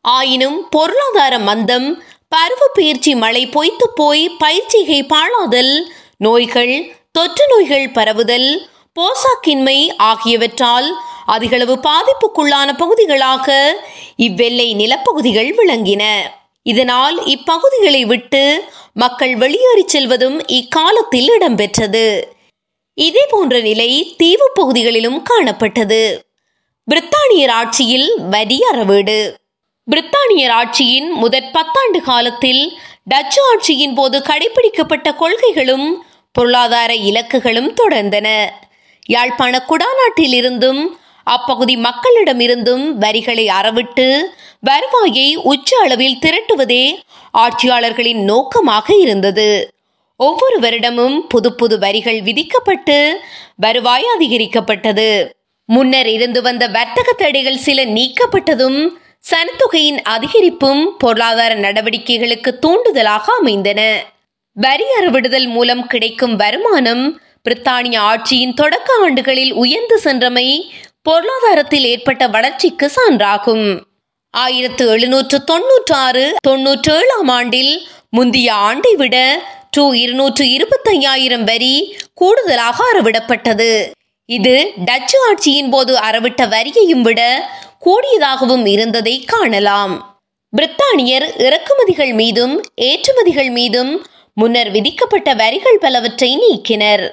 ஆயினும் 0.00 0.68
பொருளாதார 0.70 1.38
மந்தம் 1.38 1.88
பருவப்பெயர்ச்சி 2.36 3.16
மழை 3.16 3.46
பொய்த்து 3.46 3.86
போய் 3.94 4.36
பயிற்சிகை 4.44 5.00
பாழாதல் 5.12 5.74
நோய்கள் 6.16 6.74
தொற்று 7.12 7.44
நோய்கள் 7.48 7.90
பரவுதல் 7.90 8.50
போசாக்கின்மை 9.00 9.78
ஆகியவற்றால் 9.96 10.88
அதிகளவு 11.34 11.74
பாதிப்புக்குள்ளான 11.86 12.68
பகுதிகளாக 12.76 13.46
இவ்வெல்லை 14.18 14.68
நிலப்பகுதிகள் 14.74 15.50
விளங்கின. 15.58 16.04
இதனால் 16.62 17.16
இப்பகுதிகளை 17.26 18.02
விட்டு 18.06 18.42
மக்கள் 18.94 19.34
வெளியேறிச் 19.36 19.92
செல்வதும் 19.96 20.38
இக்காலத்தில் 20.46 21.28
இடம்பெற்றது. 21.30 22.06
இதே 22.94 23.24
போன்ற 23.30 23.60
நிலை 23.60 23.90
தீவு 24.16 24.46
பகுதிகளிலும் 24.54 25.20
காணப்பட்டது. 25.30 26.02
பிரித்தானியர் 26.88 27.54
ஆட்சியில் 27.60 28.08
வரி 28.30 28.58
அறவீடு 28.72 29.18
பிரித்தானியர் 29.86 30.54
ஆட்சியின் 30.60 31.08
முதற் 31.22 31.50
பத்தாண்டு 31.52 31.98
காலத்தில் 32.00 32.62
டச்சு 33.04 33.40
ஆட்சியின் 33.50 33.94
போது 33.94 34.16
கடைபிடிக்கப்பட்ட 34.18 35.08
கொள்கைகளும் 35.14 35.86
பொருளாதார 36.34 36.90
இலக்குகளும் 37.10 37.70
தொடர்ந்தன. 37.80 38.28
யாழ்ப்பாண 39.06 39.54
குடாநாட்டில் 39.68 40.34
இருந்தும் 40.40 40.82
அப்பகுதி 41.34 41.74
மக்களிடமிருந்தும் 41.86 42.84
வரிகளை 43.04 43.46
அறவிட்டு 43.58 44.06
வருவாயை 44.68 45.28
உச்ச 45.52 45.70
அளவில் 45.84 46.20
திரட்டுவதே 46.24 46.84
ஆட்சியாளர்களின் 47.38 48.22
நோக்கமாக 48.30 48.86
இருந்தது. 49.04 49.48
ஒவ்வொரு 50.20 50.56
வருடமும் 50.60 51.16
புது 51.32 51.50
புது 51.54 51.76
வரிகள் 51.78 52.20
விதிக்கப்பட்டு 52.22 52.96
வருவாய் 53.56 54.06
அதிகரிக்கப்பட்டது. 54.14 55.10
முன்னர் 55.68 56.08
இருந்து 56.16 56.40
வந்த 56.42 56.64
வர்த்தக 56.76 57.08
தடைகள் 57.12 57.64
சில 57.66 57.78
நீக்கப்பட்டதும் 57.96 58.80
சனத்தொகையின் 59.30 60.00
அதிகரிப்பும் 60.14 60.82
பொருளாதார 60.98 61.52
நடவடிக்கைகளுக்கு 61.64 62.50
தூண்டுதலாக 62.64 63.26
அமைந்தன. 63.40 63.80
வரி 64.56 64.86
அறவிடுதல் 64.98 65.48
மூலம் 65.56 65.84
கிடைக்கும் 65.86 66.36
வருமானம் 66.36 67.04
பிரித்தானிய 67.44 67.98
ஆட்சியின் 68.10 68.54
தொடக்க 68.54 68.88
ஆண்டுகளில் 69.04 69.52
உயர்ந்து 69.62 69.96
சென்றமை 69.98 70.46
பொருளாதாரத்தில் 71.06 71.84
ஏற்பட்ட 71.84 72.22
வளர்ச்சிக்கு 72.28 72.86
சான்றாகும். 72.96 73.68
ஆயிரத்து 74.34 74.84
எழுநூற்று 74.88 75.36
தொன்னூற்று 75.44 75.94
ஆறு 75.94 76.24
தொன்னூற்றி 76.48 76.90
ஏழாம் 76.96 77.30
ஆண்டில் 77.36 77.72
முந்தைய 78.16 78.48
ஆண்டை 78.66 78.92
விட 78.94 79.16
டு 79.70 79.84
இருநூற்று 79.92 80.44
இருபத்தையாயிரம் 80.56 81.44
வரி 81.44 81.74
கூடுதலாக 82.14 82.78
அறவிடப்பட்டது. 82.90 83.70
இது 84.28 84.54
டச்சு 84.84 85.18
ஆட்சியின் 85.28 85.70
போது 85.70 85.92
அறவிட்ட 86.08 86.42
வரியையும் 86.54 87.04
விட 87.08 87.20
கூடியதாகவும் 87.86 88.66
இருந்ததை 88.66 89.14
காணலாம். 89.24 89.94
பிரித்தானியர் 90.52 91.26
இறக்குமதிகள் 91.46 92.12
மீதும் 92.12 92.54
ஏற்றுமதிகள் 92.80 93.50
மீதும் 93.50 93.92
முன்னர் 94.36 94.70
விதிக்கப்பட்ட 94.70 95.30
வரிகள் 95.34 95.78
பலவற்றை 95.78 96.30
நீக்கினர். 96.44 97.06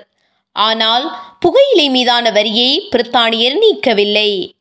ஆனால் 0.56 1.06
புகையிலை 1.46 1.90
மீதான 1.90 2.32
வரியை 2.32 2.90
பிரித்தானியர் 2.92 3.58
நீக்கவில்லை. 3.64 4.52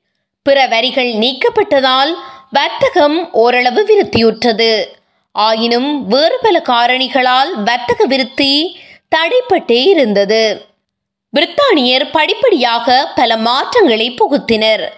பிற 0.43 0.67
வரிகள் 0.67 1.13
நீக்கப்பட்டதால் 1.13 2.13
வர்த்தகம் 2.51 3.33
ஓரளவு 3.33 3.87
விருத்தியுற்றது. 3.89 4.85
ஆயினும் 5.33 6.07
வேறு 6.07 6.39
பல 6.43 6.63
காரணிகளால் 6.67 7.53
வர்த்தக 7.65 8.05
விருத்தி 8.05 8.77
தடைப்பட்டே 9.17 9.87
இருந்தது. 9.87 10.67
பிரித்தானியர் 11.37 12.11
படிப்படியாக 12.13 13.13
பல 13.15 13.37
மாற்றங்களை 13.37 14.11
புகுத்தினர். 14.11 14.89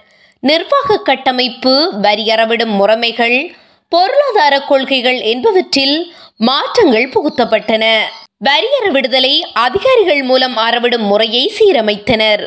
நிர்வாக 0.40 0.98
கட்டமைப்பு 0.98 1.92
வரி 2.00 2.30
அறவிடும் 2.30 2.74
முறைமைகள் 2.80 3.54
பொருளாதார 3.88 4.60
கொள்கைகள் 4.60 5.20
என்பவற்றில் 5.20 6.14
மாற்றங்கள் 6.36 7.08
புகுத்தப்பட்டன. 7.08 8.02
வரி 8.38 8.66
விடுதலை 8.90 9.46
அதிகாரிகள் 9.52 10.22
மூலம் 10.22 10.56
அறவிடும் 10.56 11.02
முறையை 11.02 11.52
சீரமைத்தனர். 11.58 12.46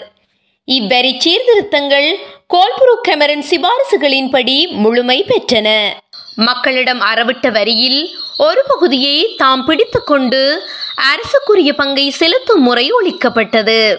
இவ்வரி 0.67 1.17
சீர்திருத்தங்கள் 1.17 2.15
கோல்புரு 2.53 2.95
கெமரன் 3.07 3.43
சிபாரிசுகளின்படி 3.49 4.71
முழுமை 4.71 5.23
பெற்றன. 5.23 5.89
மக்களிடம் 6.35 7.01
அறவிட்ட 7.01 7.51
வரியில் 7.51 8.15
ஒரு 8.37 8.63
பகுதியை 8.67 9.35
தாம் 9.35 9.65
பிடித்துக்கொண்டு 9.65 10.63
அரசுக்குரிய 10.95 11.73
பங்கை 11.73 12.09
செலுத்தும் 12.09 12.61
முறை 12.61 12.91
ஒழிக்கப்பட்டது. 12.91 13.97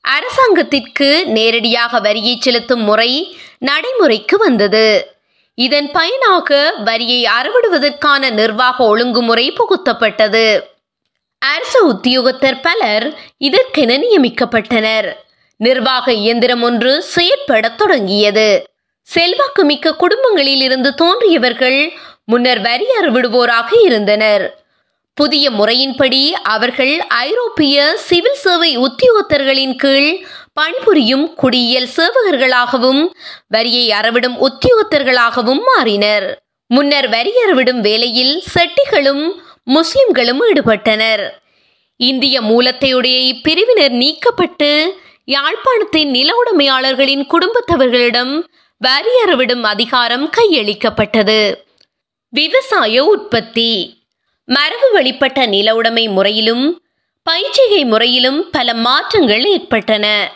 அரசாங்கத்திற்கு 0.00 1.26
நேரடியாக 1.26 2.00
வரியை 2.00 2.36
செலுத்தும் 2.38 2.82
முறை 2.82 3.36
நடைமுறைக்கு 3.58 4.36
வந்தது. 4.36 5.14
இதன் 5.54 5.90
பயனாக 5.90 6.74
வரியை 6.84 7.26
அறவிடுவதற்கான 7.40 8.30
நிர்வாக 8.30 8.84
ஒழுங்குமுறை 8.84 9.52
புகுத்தப்பட்டது. 9.52 10.70
அரசு 11.50 11.78
உத்தியோகத்தர் 11.92 12.60
பலர் 12.62 13.18
இதற்கென 13.38 13.92
நியமிக்கப்பட்டனர். 14.04 15.08
நிர்வாக 15.56 16.12
இயந்திரம் 16.12 16.62
ஒன்று 16.62 17.04
செயற்படத் 17.14 17.74
தொடங்கியது. 17.74 18.48
செல்வாக்கு 19.02 19.64
மிக்க 19.64 19.94
குடும்பங்களில் 19.94 20.60
இருந்து 20.60 20.94
தோன்றியவர்கள் 20.94 21.90
முன்னர் 22.24 22.60
வரி 22.60 22.86
அறுவிடுவோராக 23.00 23.68
இருந்தனர். 23.82 24.44
புதிய 25.14 25.50
முறையின்படி 25.50 26.30
அவர்கள் 26.30 27.00
ஐரோப்பிய 27.08 27.96
சிவில் 27.96 28.40
சேவை 28.44 28.78
உத்தியோகத்தர்களின் 28.78 29.76
கீழ் 29.76 30.24
பணிபுரியும் 30.52 31.34
குடியியல் 31.34 31.88
சேவகர்களாகவும் 31.96 33.02
வரியை 33.48 33.92
அறவிடும் 33.92 34.36
உத்தியோகத்தர்களாகவும் 34.48 35.62
மாறினர். 35.70 36.28
முன்னர் 36.66 37.08
வரி 37.08 37.32
அறவிடும் 37.44 37.80
வேலையில் 37.80 38.42
செட்டிகளும் 38.54 39.24
முஸ்லிம்களும் 39.64 40.40
ஈடுபட்டனர். 40.52 41.30
இந்திய 41.96 42.40
மூலத்தையுடைய 42.40 43.32
இப்பிரிவினர் 43.32 43.92
நீக்கப்பட்டு 43.92 44.90
யாழ்ப்பாணத்தின் 45.26 46.10
நில 46.10 46.34
உடைமையாளர்களின் 46.44 47.26
குடும்பத்தவர்களிடம் 47.30 48.42
வரியறவிடும் 48.84 49.62
அதிகாரம் 49.62 50.30
கையளிக்கப்பட்டது. 50.30 51.54
விவசாய 52.28 53.04
உற்பத்தி. 53.04 54.02
மரபு 54.44 54.90
வழிபட்ட 54.92 55.46
நில 55.46 55.74
உடைமை 55.74 56.08
முறையிலும் 56.08 56.82
பயிற்சிகை 57.30 57.84
முறையிலும் 57.84 58.50
பல 58.50 58.74
மாற்றங்கள் 58.74 59.44
ஏற்பட்டன. 59.44 60.32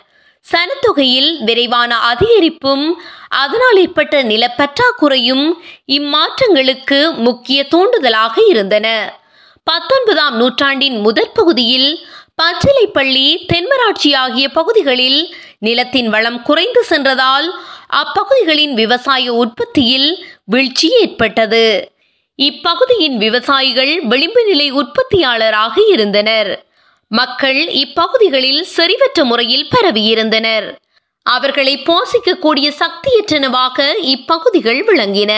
சனத்தொகையில் 0.50 1.45
விரைவான 1.45 1.99
அதிகரிப்பும் 1.99 3.00
அதனால் 3.29 3.76
ஏற்பட்ட 3.76 4.23
நிலப்பற்றாக்குறையும் 4.23 5.53
இம்மாற்றங்களுக்கு 5.87 7.14
முக்கிய 7.14 7.66
தூண்டுதலாக 7.70 8.35
இருந்தன. 8.47 9.18
பத்தொன்பதாம் 9.64 10.37
நூற்றாண்டின் 10.37 10.99
முதற் 11.01 11.33
பகுதியில் 11.33 12.07
பச்சிலைப்பள்ளி 12.42 13.29
தென்மராட்சி 13.53 14.14
ஆகிய 14.14 14.49
பகுதிகளில் 14.49 15.35
நிலத்தின் 15.59 16.09
வளம் 16.09 16.42
குறைந்து 16.42 16.85
சென்றதால் 16.85 17.55
அப்பகுதிகளின் 17.97 18.73
விவசாய 18.73 19.33
உற்பத்தியில் 19.33 20.27
வீழ்ச்சி 20.44 20.88
ஏற்பட்டது. 21.01 21.92
இப்பகுதியின் 22.38 23.16
விவசாயிகள் 23.16 24.01
விளிம்பு 24.03 24.44
நிலை 24.44 24.73
உற்பத்தியாளராக 24.73 25.75
இருந்தனர். 25.88 26.66
மக்கள் 27.09 27.69
இப்பகுதிகளில் 27.69 28.66
செறிவற்ற 28.77 29.25
முறையில் 29.25 29.69
பரவியிருந்தனர் 29.75 30.75
அவர்களை 31.23 31.83
போசிக்கக்கூடிய 31.83 32.73
சக்தியற்றனவாக 32.81 33.83
இப்பகுதிகள் 34.01 34.85
விளங்கின. 34.85 35.33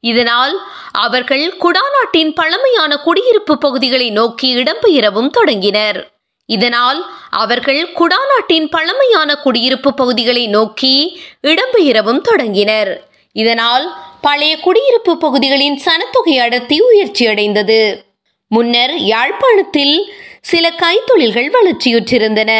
இதனால் 0.00 0.62
அவர்கள் 0.92 1.56
குடாநாட்டின் 1.56 2.32
பழமையான 2.34 2.96
குடியிருப்பு 2.96 3.58
பகுதிகளை 3.58 4.10
நோக்கி 4.10 4.54
இடம்பெயரவும் 4.54 5.30
தொடங்கினர். 5.30 6.10
இதனால் 6.46 7.10
அவர்கள் 7.30 7.92
குடாநாட்டின் 7.92 8.68
பழமையான 8.70 9.36
குடியிருப்பு 9.36 9.94
பகுதிகளை 9.94 10.46
நோக்கி 10.46 11.20
இடம்பெயரவும் 11.42 12.20
தொடங்கினர். 12.20 13.08
இதனால் 13.32 13.96
பழைய 14.20 14.58
குடியிருப்பு 14.58 15.18
பகுதிகளின் 15.18 15.80
சனத்தொகை 15.84 16.36
அடர்த்தி 16.38 16.80
உயர்ச்சியடைந்தது. 16.80 18.04
முன்னர் 18.48 18.94
யாழ்ப்பாணத்தில் 18.98 20.14
சில 20.48 20.66
கைத்தொழில்கள் 20.82 21.48
வளர்ச்சியுற்றிருந்தன. 21.56 22.52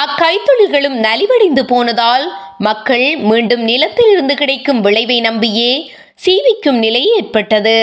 அக்கைத்தொழில்களும் 0.00 0.96
நலிவடைந்து 1.06 1.62
போனதால் 1.62 2.24
மக்கள் 2.58 3.16
மீண்டும் 3.16 3.62
நிலத்திலிருந்து 3.68 4.34
கிடைக்கும் 4.34 4.80
விளைவை 4.80 5.20
நம்பியே 5.20 5.92
சீவிக்கும் 6.24 6.78
நிலை 6.78 7.02
ஏற்பட்டது. 7.16 7.76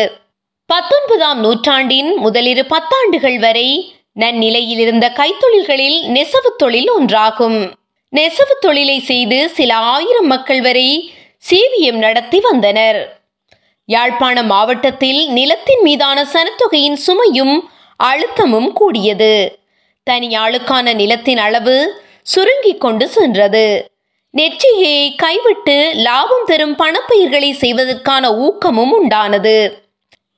பத்தொன்பதாம் 0.66 1.40
நூற்றாண்டின் 1.40 2.16
முதலிரு 2.16 2.66
பத்தாண்டுகள் 2.70 3.40
வரை 3.40 3.96
நன்னிலையில் 4.14 4.80
இருந்த 4.80 5.12
கைத்தொழில்களில் 5.16 6.00
நெசவு 6.06 6.56
தொழில் 6.58 6.92
ஒன்றாகும். 7.00 7.60
நெசவு 8.10 8.58
தொழிலை 8.60 9.00
செய்து 9.00 9.50
சில 9.50 9.76
ஆயிரம் 9.76 10.28
மக்கள் 10.28 10.62
வரை 10.62 11.14
சீவியம் 11.50 12.02
நடத்தி 12.06 12.40
வந்தனர். 12.40 13.00
யாழ்ப்பாண 13.86 14.44
மாவட்டத்தில் 14.44 15.30
நிலத்தின் 15.30 15.82
மீதான 15.82 16.26
சனத்தொகையின் 16.34 17.00
சுமையும் 17.08 17.56
அழுத்தமும் 18.04 18.72
கூடியது. 18.74 19.34
தனி 20.04 20.28
ஆளுக்கான 20.28 20.94
நிலத்தின் 20.96 21.38
அளவு 21.38 22.04
சுருங்கிக் 22.24 22.82
கொண்டு 22.82 23.08
சென்றது. 23.08 23.92
நெற்றியை 24.30 25.16
கைவிட்டு 25.16 25.92
லாபம் 25.96 26.46
தரும் 26.46 26.76
பணப்பயிர்களை 26.78 27.52
செய்வதற்கான 27.52 28.36
ஊக்கமும் 28.38 28.94
உண்டானது. 28.94 29.58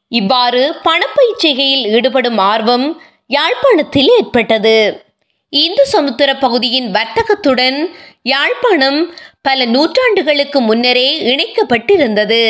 இவ்வாறு 0.07 0.75
பணப்பயிர் 0.83 1.41
செய்கையில் 1.43 1.85
ஈடுபடும் 1.87 2.37
ஆர்வம் 2.37 3.01
யாழ்ப்பாணத்தில் 3.27 4.07
ஏற்பட்டது. 4.07 5.03
இந்து 5.49 5.85
சமுத்திர 5.85 6.35
பகுதியின் 6.35 6.91
வர்த்தகத்துடன் 6.91 7.89
யாழ்ப்பாணம் 8.21 8.99
பல 9.41 9.65
நூற்றாண்டுகளுக்கு 9.65 10.59
முன்னரே 10.59 11.09
இணைக்கப்பட்டிருந்தது. 11.23 12.43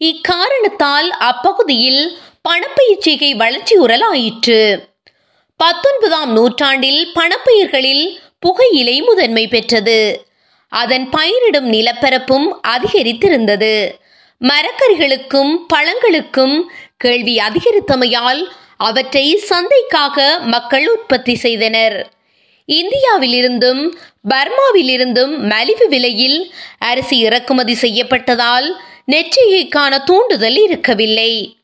இக்காரணத்தால் 0.00 1.10
அப்பகுதியில் 1.10 2.18
பணப்பயிற்சிகை 2.48 3.36
வளர்ச்சி 3.36 3.78
உரலாயிற்று. 3.78 4.88
பத்தொன்பதாம் 5.56 6.32
நூற்றாண்டில் 6.32 7.12
பணப்பயிர்களில் 7.14 8.18
புகையிலை 8.38 9.02
முதன்மை 9.02 9.48
பெற்றது. 9.48 10.26
அதன் 10.68 11.08
பயிரிடும் 11.08 11.72
நிலப்பரப்பும் 11.72 12.46
அதிகரித்திருந்தது. 12.68 13.90
மரக்கறிகளுக்கும் 14.40 15.56
பழங்களுக்கும் 15.74 16.62
கேள்வி 16.96 17.36
அதிகரித்தமையால் 17.36 18.46
அவற்றை 18.76 19.36
சந்தைக்காக 19.36 20.38
மக்கள் 20.40 20.88
உற்பத்தி 20.88 21.34
செய்தனர். 21.34 22.12
இந்தியாவிலிருந்தும் 22.66 23.94
பர்மாவிலிருந்தும் 24.28 25.38
மலிவு 25.38 25.88
விலையில் 25.88 26.54
அரிசி 26.78 27.18
இறக்குமதி 27.18 27.76
செய்யப்பட்டதால் 27.80 28.68
நெற்றியைக்கான 29.06 30.04
தூண்டுதல் 30.04 30.56
இருக்கவில்லை. 30.56 31.59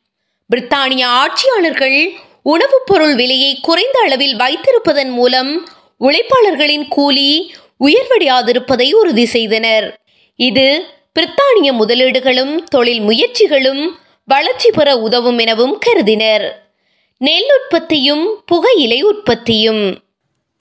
பிரித்தானிய 0.55 1.05
ஆட்சியாளர்கள் 1.05 2.11
உணவுப் 2.43 2.87
பொருள் 2.87 3.15
விலையை 3.15 3.59
குறைந்த 3.63 4.01
அளவில் 4.01 4.37
வைத்திருப்பதன் 4.37 5.11
மூலம் 5.11 5.69
உழைப்பாளர்களின் 6.01 6.89
கூலி 6.89 7.55
உயர்வடையாதிருப்பதை 7.85 8.93
உறுதி 8.93 9.25
செய்தனர். 9.25 10.01
இது 10.37 10.85
பிரித்தானிய 11.19 11.73
முதலீடுகளும் 11.73 12.65
தொழில் 12.65 13.01
முயற்சிகளும் 13.01 13.91
வளர்ச்சி 14.27 14.71
பெற 14.71 14.97
உதவும் 14.97 15.39
எனவும் 15.39 15.79
கருதினர். 15.79 16.75
நெல் 17.19 17.51
உற்பத்தியும் 17.61 18.43
புகையிலை 18.47 19.03
உற்பத்தியும் 19.03 20.06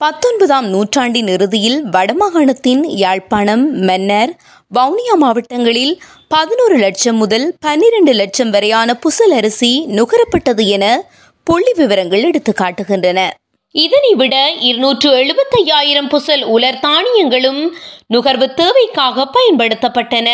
பத்தொன்பதாம் 0.06 0.66
நூற்றாண்டின் 0.70 1.28
இறுதியில் 1.28 1.78
வடமாகாணத்தின் 1.94 2.82
யாழ்ப்பாணம் 2.96 3.64
மன்னர் 3.88 4.32
வவுனியா 4.72 5.16
மாவட்டங்களில் 5.16 5.94
பதினோரு 6.28 6.76
லட்சம் 6.76 7.16
முதல் 7.16 7.56
பன்னிரண்டு 7.60 8.14
லட்சம் 8.14 8.52
வரையான 8.52 8.96
புசல் 8.96 9.34
அரிசி 9.38 9.72
நுகரப்பட்டது 9.98 10.68
என 10.68 11.10
புள்ளி 11.44 11.74
விவரங்கள் 11.74 12.24
எடுத்து 12.24 12.54
காட்டுகின்றன. 12.54 13.30
இதனை 13.72 14.14
விட 14.14 14.52
இருநூற்று 14.60 15.10
எழுபத்தையாயிரம் 15.22 16.08
புசல் 16.08 16.44
உலர் 16.44 16.80
தானியங்களும் 16.80 17.62
நுகர்வு 18.08 18.54
தேவைக்காக 18.54 19.28
பயன்படுத்தப்பட்டன. 19.38 20.30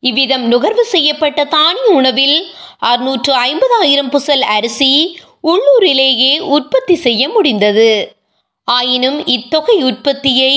இவ்விதம் 0.00 0.46
நுகர்வு 0.48 0.84
செய்யப்பட்ட 0.84 1.44
தானிய 1.44 1.90
உணவில் 1.90 2.38
அறுநூற்று 2.78 3.34
ஐம்பதாயிரம் 3.34 4.14
புசல் 4.16 4.40
அரிசி 4.40 4.92
உள்ளூரிலேயே 5.42 6.40
உற்பத்தி 6.40 6.94
செய்ய 6.94 7.28
முடிந்தது. 7.28 8.19
ஆயினும் 8.78 9.18
இத்தொகை 9.26 9.76
உற்பத்தியை 9.82 10.54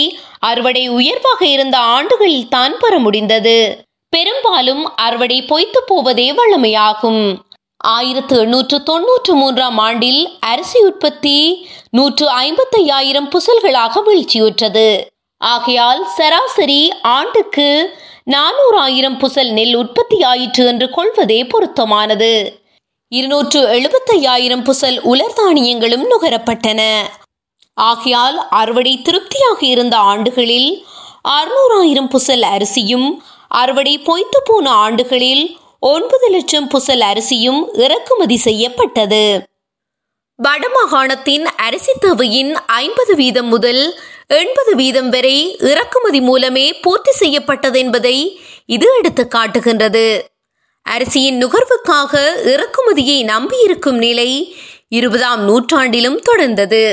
அறுவடை 0.49 0.83
உயர்வாக 0.97 1.41
இருந்த 1.45 1.77
ஆண்டுகளில் 1.95 2.51
தான் 2.55 2.75
பெற 2.77 2.93
முடிந்தது. 2.99 3.57
பெரும்பாலும் 4.13 4.83
அறுவடை 4.95 5.39
பொய்த்து 5.51 5.79
போவதே 5.83 6.27
வழமையாகும் 6.31 7.23
ஆயிரத்து 7.77 8.35
எண்ணூற்று 8.39 8.77
தொன்னூற்று 8.89 9.33
மூன்றாம் 9.35 9.77
ஆண்டில் 9.77 10.21
அரிசி 10.51 10.79
உற்பத்தி 10.89 11.37
நூற்று 11.89 12.25
ஐம்பத்தையாயிரம் 12.43 13.29
புசல்களாக 13.33 14.03
வீழ்ச்சியுற்றது. 14.07 14.87
ஆகையால் 15.41 16.01
சராசரி 16.17 16.81
ஆண்டுக்கு 17.17 17.67
நானூறாயிரம் 18.31 19.17
புசல் 19.23 19.51
நெல் 19.57 19.75
உற்பத்தி 19.75 20.17
ஆயிற்று 20.31 20.65
என்று 20.65 20.87
கொள்வதே 20.89 21.39
பொருத்தமானது. 21.45 22.33
இருநூற்று 23.11 23.61
எழுபத்தையாயிரம் 23.75 24.63
புசல் 24.69 24.99
உலர் 25.13 25.35
தானியங்களும் 25.39 26.05
நுகரப்பட்டன. 26.11 26.81
ஆகையால் 27.73 28.47
அறுவடை 28.49 29.01
திருப்தியாக 29.01 29.65
இருந்த 29.65 29.97
ஆண்டுகளில் 29.97 30.85
அறுநூறாயிரம் 31.29 32.09
புசல் 32.09 32.41
அரிசியும் 32.41 33.23
அறுவடை 33.47 33.99
பொய்த்து 33.99 34.39
போன 34.43 34.69
ஆண்டுகளில் 34.69 35.57
ஒன்பது 35.79 36.27
லட்சம் 36.29 36.67
புசல் 36.67 36.99
அரிசியும் 36.99 37.73
இறக்குமதி 37.73 38.37
செய்யப்பட்டது. 38.37 39.47
வடமாகாணத்தின் 40.39 41.43
அரிசி 41.43 41.93
தேவையின் 41.99 42.55
ஐம்பது 42.55 43.15
வீதம் 43.15 43.47
முதல் 43.47 43.99
எண்பது 44.27 44.75
வீதம் 44.75 45.09
வரை 45.09 45.57
இறக்குமதி 45.59 46.21
மூலமே 46.21 46.73
பூர்த்தி 46.73 47.11
செய்யப்பட்டது 47.11 47.79
என்பதை 47.79 48.41
இது 48.65 48.87
எடுத்து 48.97 49.27
காட்டுகின்றது. 49.27 50.31
அரிசியின் 50.85 51.45
நுகர்வுக்காக 51.45 52.13
இறக்குமதியை 52.43 53.23
நம்பியிருக்கும் 53.23 53.97
நிலை 53.97 54.55
இருபதாம் 54.89 55.41
நூற்றாண்டிலும் 55.41 56.19
தொடர்ந்தது. 56.31 56.83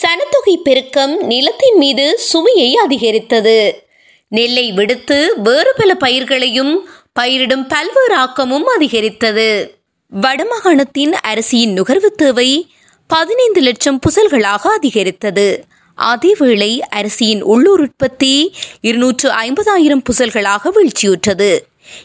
சனத்தொகை 0.00 0.54
பெருக்கம் 0.62 1.26
நிலத்தின் 1.26 1.76
மீது 1.76 2.18
சுமையை 2.18 2.74
அதிகரித்தது. 2.74 3.86
நெல்லை 4.28 4.72
விடுத்து 4.72 5.32
வேறு 5.42 5.72
பல 5.76 5.94
பயிர்களையும் 5.94 6.88
பயிரிடும் 7.12 7.66
பல்வேறு 7.66 8.14
ஆக்கமும் 8.14 8.66
அதிகரித்தது. 8.66 9.74
வடமாகாணத்தின் 10.20 11.14
அரிசியின் 11.26 11.72
நுகர்வு 11.72 12.06
தேவை 12.06 12.70
பதினைந்து 13.06 13.60
லட்சம் 13.60 13.98
புசல்களாக 13.98 14.66
அதிகரித்தது. 14.76 15.64
அதேவேளை 15.98 16.78
அரிசியின் 16.78 17.40
உள்ளூர் 17.42 17.80
உற்பத்தி 17.80 18.54
இருநூற்று 18.80 19.30
ஐம்பதாயிரம் 19.30 20.02
புசல்களாக 20.10 20.70
வீழ்ச்சியுற்றது. 20.70 21.58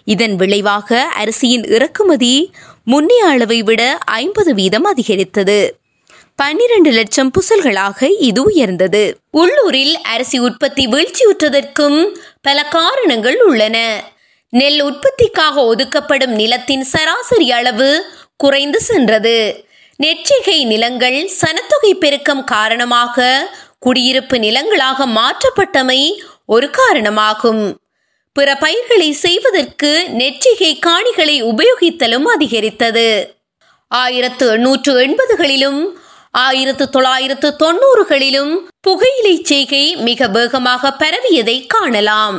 இதன் 0.06 0.36
விளைவாக 0.36 1.08
அரிசியின் 1.23 1.65
இறக்குமதி 1.71 2.52
முன்னைய 2.86 3.26
அளவை 3.26 3.63
விட 3.63 3.97
ஐம்பது 4.06 4.54
வீதம் 4.54 4.84
அதிகரித்தது. 4.84 5.76
பன்னிரண்டு 6.39 6.91
லட்சம் 6.91 7.32
புசல்களாக 7.32 8.10
இது 8.19 8.43
உயர்ந்தது. 8.43 9.17
உள்ளூரில் 9.32 10.02
அரிசி 10.02 10.39
உற்பத்தி 10.39 10.88
வீழ்ச்சியுற்றதற்கும் 10.88 12.15
பல 12.41 12.63
காரணங்கள் 12.63 13.41
உள்ளன. 13.41 13.78
நெல் 14.50 14.82
உற்பத்திக்காக 14.82 15.65
ஒதுக்கப்படும் 15.65 16.36
நிலத்தின் 16.36 16.84
சராசரி 16.84 17.52
அளவு 17.52 18.06
குறைந்து 18.38 18.82
சென்றது. 18.82 19.65
நெற்றிகை 20.04 20.65
நிலங்கள் 20.65 21.30
சனத்தொகை 21.41 21.93
பெருக்கம் 21.93 22.43
காரணமாக 22.43 23.50
குடியிருப்பு 23.80 24.38
நிலங்களாக 24.38 25.08
மாற்றப்பட்டமை 25.08 26.02
ஒரு 26.45 26.69
காரணமாகும். 26.69 27.78
பிற 28.34 28.56
பயிர்களை 28.56 29.12
செய்வதற்கு 29.12 30.08
நெற்றிகை 30.13 30.80
காணிகளை 30.80 31.43
உபயோகித்தலும் 31.43 32.28
அதிகரித்தது. 32.36 33.36
ஆயிரத்து 33.88 34.47
எண்ணூற்று 34.50 34.93
எண்பதுகளிலும் 35.06 35.82
ஆயிரத்து 36.45 36.86
தொள்ளாயிரத்து 36.89 37.50
தொண்ணூறுகளிலும் 37.60 38.54
புகையிலை 38.82 39.36
செய்கை 39.43 39.95
மிக 39.95 40.28
வேகமாக 40.28 40.91
பரவியதை 41.00 41.58
காணலாம். 41.67 42.38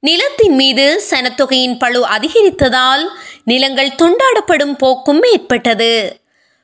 நிலத்தின் 0.00 0.54
மீது 0.54 0.86
சனத்தொகையின் 1.10 1.78
பழு 1.78 2.00
அதிகரித்ததால் 2.06 3.04
நிலங்கள் 3.44 3.96
துண்டாடப்படும் 4.02 4.74
போக்கும் 4.78 5.22
ஏற்பட்டது. 5.22 5.92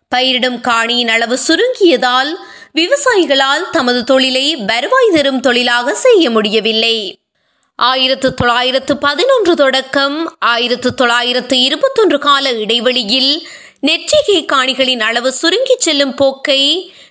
பயிரிடும் 0.08 0.60
காணியின் 0.60 1.08
அளவு 1.08 1.38
சுருங்கியதால் 1.48 2.32
விவசாயிகளால் 2.74 3.64
தமது 3.70 4.04
தொழிலை 4.04 4.56
வருவாய் 4.56 5.14
தரும் 5.14 5.40
தொழிலாக 5.40 5.94
செய்ய 5.94 6.30
முடியவில்லை. 6.30 6.96
ஆயிரத்து 7.78 8.28
தொள்ளாயிரத்து 8.34 8.96
பதினொன்று 8.96 9.56
தொடக்கம் 9.56 10.36
ஆயிரத்து 10.38 10.94
தொள்ளாயிரத்து 10.94 11.56
இருபத்தொன்று 11.62 12.18
கால 12.18 12.52
இடைவெளியில் 12.52 13.32
நெற்றிகை 13.82 14.38
காணிகளின் 14.44 15.00
அளவு 15.00 15.32
சுருங்கி 15.32 15.76
செல்லும் 15.78 16.14
போக்கை 16.14 16.60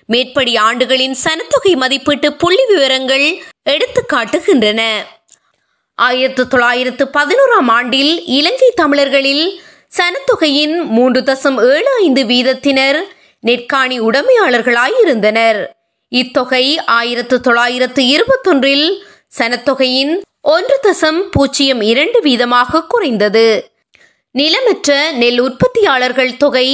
மேற்படி 0.06 0.52
ஆண்டுகளின் 0.56 1.16
சனத்தொகை 1.24 1.72
மதிப்பீட்டு 1.76 2.28
புள்ளி 2.32 2.64
விவரங்கள் 2.68 3.26
எடுத்து 3.62 4.02
காட்டுகின்றன 4.12 4.82
ஆயிரத்து 5.94 6.42
தொள்ளாயிரத்து 6.48 7.04
பதினோராம் 7.16 7.70
ஆண்டில் 7.76 8.12
இலங்கை 8.24 8.70
தமிழர்களில் 8.74 9.44
சனத்தொகையின் 9.98 10.76
மூன்று 10.86 11.20
தசம் 11.20 11.58
ஏழு 11.72 11.90
ஐந்து 12.02 12.22
வீதத்தினர் 12.24 13.00
நெற்காணி 13.44 13.96
உடைமையாளர்களாயிருந்தனர். 14.00 15.60
இத்தொகை 16.12 16.64
ஆயிரத்து 16.98 17.40
தொள்ளாயிரத்து 17.40 18.02
இருபத்தொன்றில் 18.14 18.88
சனத்தொகையின் 19.38 20.14
ஒன்று 20.54 20.76
தசம் 20.82 21.20
பூஜ்ஜியம் 21.30 21.80
இரண்டு 21.80 22.18
வீதமாக 22.20 22.86
குறைந்தது. 22.86 23.46
நிலமற்ற 24.38 25.12
நெல் 25.12 25.40
உற்பத்தியாளர்கள் 25.40 26.36
தொகை 26.36 26.68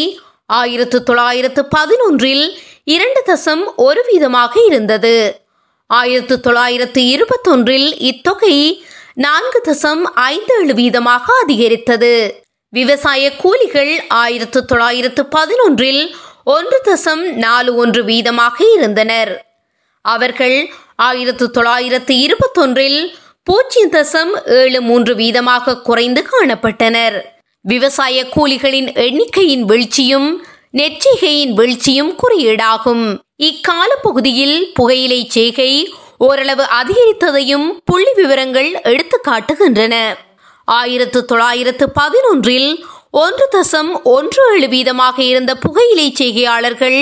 ஆயிரத்து 0.47 1.03
தொள்ளாயிரத்து 1.03 1.63
பதினொன்றில் 1.77 2.45
இரண்டு 2.85 3.21
தசம் 3.27 3.63
ஒரு 3.77 4.01
வீதமாக 4.09 4.53
இருந்தது. 4.67 5.45
ஆயிரத்து 5.87 6.41
தொள்ளாயிரத்து 6.41 7.01
இருபத்தொன்றில் 7.15 7.89
இத்தொகை 8.11 8.57
நான்கு 9.15 9.61
தசம் 9.69 10.03
ஐந்து 10.15 10.55
ஏழு 10.61 10.75
வீதமாக 10.75 11.25
அதிகரித்தது. 11.43 12.15
விவசாய 12.73 13.33
கூலிகள் 13.37 13.93
ஆயிரத்து 14.09 14.65
தொள்ளாயிரத்து 14.65 15.23
பதினொன்றில் 15.37 16.03
ஒன்று 16.45 16.81
தசம் 16.85 17.23
நாலு 17.37 17.75
ஒன்று 17.75 18.03
வீதமாக 18.03 18.57
இருந்தனர். 18.77 19.33
அவர்கள் 20.01 20.59
ஆயிரத்து 20.97 21.47
தொள்ளாயிரத்து 21.51 22.15
இருபத்தொன்றில் 22.27 23.01
பூஜ்ஜியம் 23.43 23.91
தசம் 23.91 24.33
ஏழு 24.45 24.81
மூன்று 24.81 25.15
வீதமாக 25.15 25.81
குறைந்து 25.81 26.23
காணப்பட்டனர். 26.31 27.17
விவசாய 27.71 28.17
கூலிகளின் 28.35 28.89
எண்ணிக்கையின் 29.05 29.65
வீழ்ச்சியும் 29.65 30.29
நெற்றிகையின் 30.79 31.53
வீழ்ச்சியும் 31.53 32.13
குறியீடாகும். 32.23 33.05
இக்கால 33.37 33.91
பகுதியில் 34.03 34.59
புகையிலை 34.75 35.21
செய்கை 35.29 35.73
ஓரளவு 36.19 36.65
அதிகரித்ததையும் 36.79 37.67
புள்ளி 37.85 38.13
விவரங்கள் 38.15 38.71
எடுத்து 38.83 39.19
காட்டுகின்றன. 39.29 39.95
ஆயிரத்து 40.65 41.25
தொள்ளாயிரத்து 41.25 41.87
பதினொன்றில் 42.01 42.71
ஒன்று 43.11 43.49
தசம் 43.57 43.93
ஒன்று 44.15 44.43
ஏழு 44.53 44.67
வீதமாக 44.67 45.19
இருந்த 45.33 45.53
புகையிலை 45.57 46.09
செய்கையாளர்கள் 46.21 47.01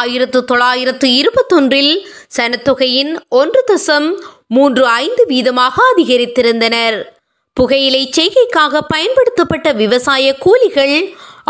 ஆயிரத்து 0.00 0.40
தொள்ளாயிரத்து 0.44 1.06
இருபத்தொன்றில் 1.20 1.94
சனத்தொகையின் 2.36 3.14
ஒன்று 3.28 3.62
தசம் 3.70 4.10
மூன்று 4.46 4.84
ஐந்து 4.86 5.24
வீதமாக 5.28 5.76
அதிகரித்திருந்தனர். 5.92 6.98
புகையிலை 7.56 8.02
செய்கைக்காக 8.16 8.80
பயன்படுத்தப்பட்ட 8.88 9.68
விவசாய 9.72 10.26
கூலிகள் 10.38 10.96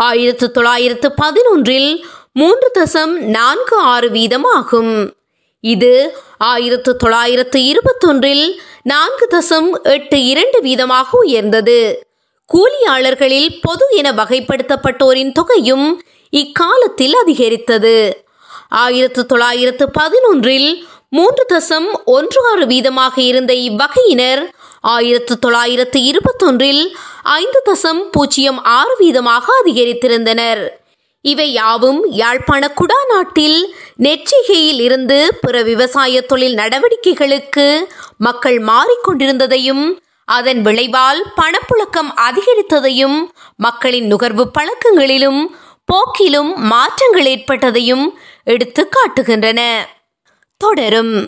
ஆயிரத்து 0.07 0.45
தொள்ளாயிரத்து 0.51 1.07
பதினொன்றில் 1.21 1.91
மூன்று 2.31 2.67
தசம் 2.79 3.13
நான்கு 3.29 3.75
ஆறு 3.93 4.09
வீதம் 4.09 4.47
ஆகும் 4.57 4.93
இது 5.63 5.93
ஆயிரத்து 6.43 6.91
தொள்ளாயிரத்து 6.95 7.59
இருபத்தொன்றில் 7.63 8.45
நான்கு 8.83 9.25
தசம் 9.31 9.69
எட்டு 9.81 10.17
இரண்டு 10.25 10.59
வீதமாக 10.61 11.09
உயர்ந்தது. 11.11 11.79
கூலியாளர்களில் 12.49 13.49
பொது 13.61 13.85
என 13.91 14.07
வகைப்படுத்தப்பட்டோரின் 14.11 15.31
தொகையும் 15.31 15.87
இக்காலத்தில் 16.33 17.15
அதிகரித்தது. 17.15 17.97
ஆயிரத்து 18.75 19.21
தொள்ளாயிரத்து 19.25 19.85
பதினொன்றில் 19.99 20.69
மூன்று 21.09 21.43
தசம் 21.53 21.89
ஒன்று 22.05 22.39
ஆறு 22.51 22.65
வீதமாக 22.65 23.15
இருந்த 23.21 23.53
இவ்வகையினர் 23.53 24.43
ஆயிரத்து 24.81 25.39
தொள்ளாயிரத்து 25.39 25.99
இருபத்தொன்றில் 26.01 26.83
ஐந்து 27.21 27.61
தசம் 27.65 28.01
பூஜ்ஜியம் 28.11 28.63
ஆறு 28.63 28.93
வீதமாக 28.99 29.43
அதிகரித்திருந்தனர். 29.63 30.67
இவை 31.21 31.51
யாவும் 31.51 32.11
யாழ்ப்பாண 32.11 32.73
குடாநாட்டில் 32.73 33.59
நெற்றிகையில் 33.99 34.79
இருந்து 34.79 35.37
பிற 35.41 35.63
விவசாய 35.63 36.21
தொழில் 36.21 36.55
நடவடிக்கைகளுக்கு 36.55 37.87
மக்கள் 38.17 38.63
மாறிக்கொண்டிருந்ததையும் 38.63 39.97
அதன் 40.25 40.61
விளைவால் 40.61 41.21
பணப்புழக்கம் 41.35 42.11
அதிகரித்ததையும் 42.15 43.17
மக்களின் 43.57 44.05
நுகர்வு 44.05 44.47
பழக்கங்களிலும் 44.59 45.55
போக்கிலும் 45.85 46.55
மாற்றங்கள் 46.55 47.25
ஏற்பட்டதையும் 47.25 48.05
எடுத்து 48.43 48.89
காட்டுகின்றன. 48.89 49.61
தொடரும். 50.57 51.27